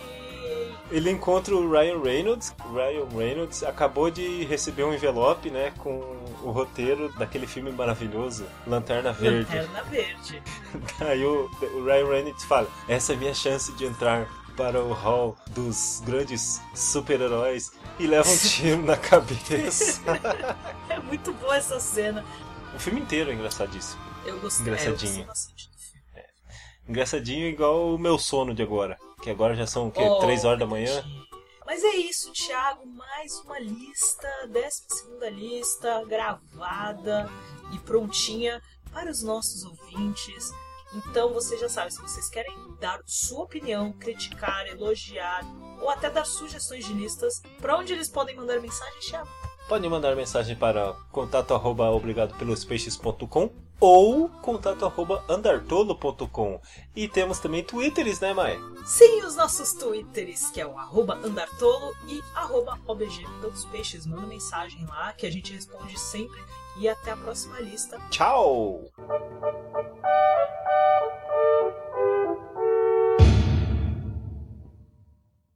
Ele 0.93 1.11
encontra 1.11 1.57
o 1.57 1.71
Ryan 1.71 2.03
Reynolds. 2.03 2.55
O 2.67 2.75
Ryan 2.75 3.09
Reynolds 3.17 3.63
acabou 3.63 4.11
de 4.11 4.45
receber 4.45 4.85
um 4.85 4.93
envelope, 4.93 5.51
né, 5.51 5.73
com 5.79 6.01
o 6.43 6.51
roteiro 6.51 7.11
daquele 7.15 7.47
filme 7.47 7.73
maravilhoso, 7.73 8.45
Lanterna 8.67 9.11
Verde. 9.11 9.57
Lanterna 9.57 9.83
Verde. 9.85 10.43
Aí 11.01 11.25
o, 11.25 11.51
o 11.75 11.85
Ryan 11.85 12.09
Reynolds 12.09 12.45
fala: 12.45 12.69
essa 12.87 13.15
é 13.15 13.17
a 13.17 13.19
minha 13.19 13.35
chance 13.35 13.73
de 13.73 13.87
entrar 13.87 14.29
para 14.55 14.83
o 14.83 14.93
hall 14.93 15.35
dos 15.53 16.03
grandes 16.05 16.61
super-heróis 16.75 17.73
e 17.99 18.07
leva 18.07 18.29
um 18.29 18.37
tiro 18.37 18.83
na 18.83 18.97
cabeça. 18.97 20.03
É 20.91 20.99
muito 20.99 21.33
boa 21.33 21.57
essa 21.57 21.81
cena. 21.81 22.23
o 22.75 22.79
filme 22.79 23.01
inteiro 23.01 23.31
é 23.31 23.35
engraçadíssimo. 23.35 23.99
Eu 24.27 24.39
gostei. 24.41 24.67
Engraçadinho. 24.67 24.93
É, 24.93 25.23
eu 25.23 25.27
gostei 25.27 25.27
bastante 25.27 25.71
do 25.71 25.79
filme. 25.79 25.93
Engraçadinho 26.87 27.47
igual 27.47 27.95
o 27.95 27.99
meu 27.99 28.19
sono 28.19 28.55
de 28.55 28.63
agora. 28.63 28.99
Que 29.23 29.31
agora 29.31 29.55
já 29.55 29.67
são 29.67 29.87
o 29.87 29.91
quê? 29.93 30.03
Oh, 30.03 30.19
3 30.19 30.45
horas 30.45 30.59
da 30.59 30.67
manhã? 30.67 31.05
Mas 31.65 31.85
é 31.85 31.95
isso, 31.95 32.33
Thiago. 32.33 32.85
Mais 32.87 33.33
uma 33.45 33.59
lista, 33.61 34.29
décima 34.49 34.89
segunda 34.91 35.31
lista, 35.31 36.05
gravada 36.07 37.31
e 37.73 37.79
prontinha 37.79 38.61
para 38.93 39.09
os 39.09 39.23
nossos 39.23 39.65
ouvintes. 39.65 40.53
Então 40.93 41.33
você 41.33 41.57
já 41.57 41.69
sabe, 41.69 41.93
se 41.93 42.03
vocês 42.03 42.29
querem 42.29 42.53
dar 42.81 43.01
sua 43.07 43.45
opinião, 43.45 43.93
criticar, 43.93 44.67
elogiar 44.67 45.43
ou 45.81 45.89
até 45.89 46.11
dar 46.11 46.27
sugestões 46.27 46.85
de 46.85 46.93
listas, 46.93 47.41
para 47.61 47.79
onde 47.79 47.93
eles 47.93 48.09
podem 48.09 48.37
mandar 48.37 48.61
mensagem, 48.61 49.01
Thiago? 49.01 49.31
Pode 49.69 49.89
mandar 49.89 50.17
mensagem 50.17 50.57
para 50.57 50.93
contato 51.13 51.55
arroba 51.55 51.89
obrigado 51.91 52.37
pelos 52.37 52.65
peixes.com 52.65 53.51
ou 53.81 54.29
contato 54.29 54.85
arroba 54.85 55.25
andartolo.com. 55.29 56.61
E 56.95 57.09
temos 57.09 57.39
também 57.39 57.65
twitters, 57.65 58.21
né, 58.21 58.33
Mai? 58.33 58.59
Sim, 58.85 59.23
os 59.25 59.37
nossos 59.37 59.73
twitters, 59.73 60.51
que 60.51 60.61
é 60.61 60.67
o 60.67 60.79
arroba 60.79 61.15
andartolo 61.15 61.93
e 62.07 62.21
arroba 62.35 62.79
obg 62.87 63.27
pelos 63.41 63.65
peixes. 63.67 64.07
Manda 64.07 64.27
mensagem 64.27 64.85
lá 64.87 65.13
que 65.13 65.27
a 65.27 65.31
gente 65.31 65.53
responde 65.53 65.99
sempre. 65.99 66.41
E 66.79 66.89
até 66.89 67.11
a 67.11 67.17
próxima 67.17 67.61
lista. 67.61 68.01
Tchau! 68.11 68.81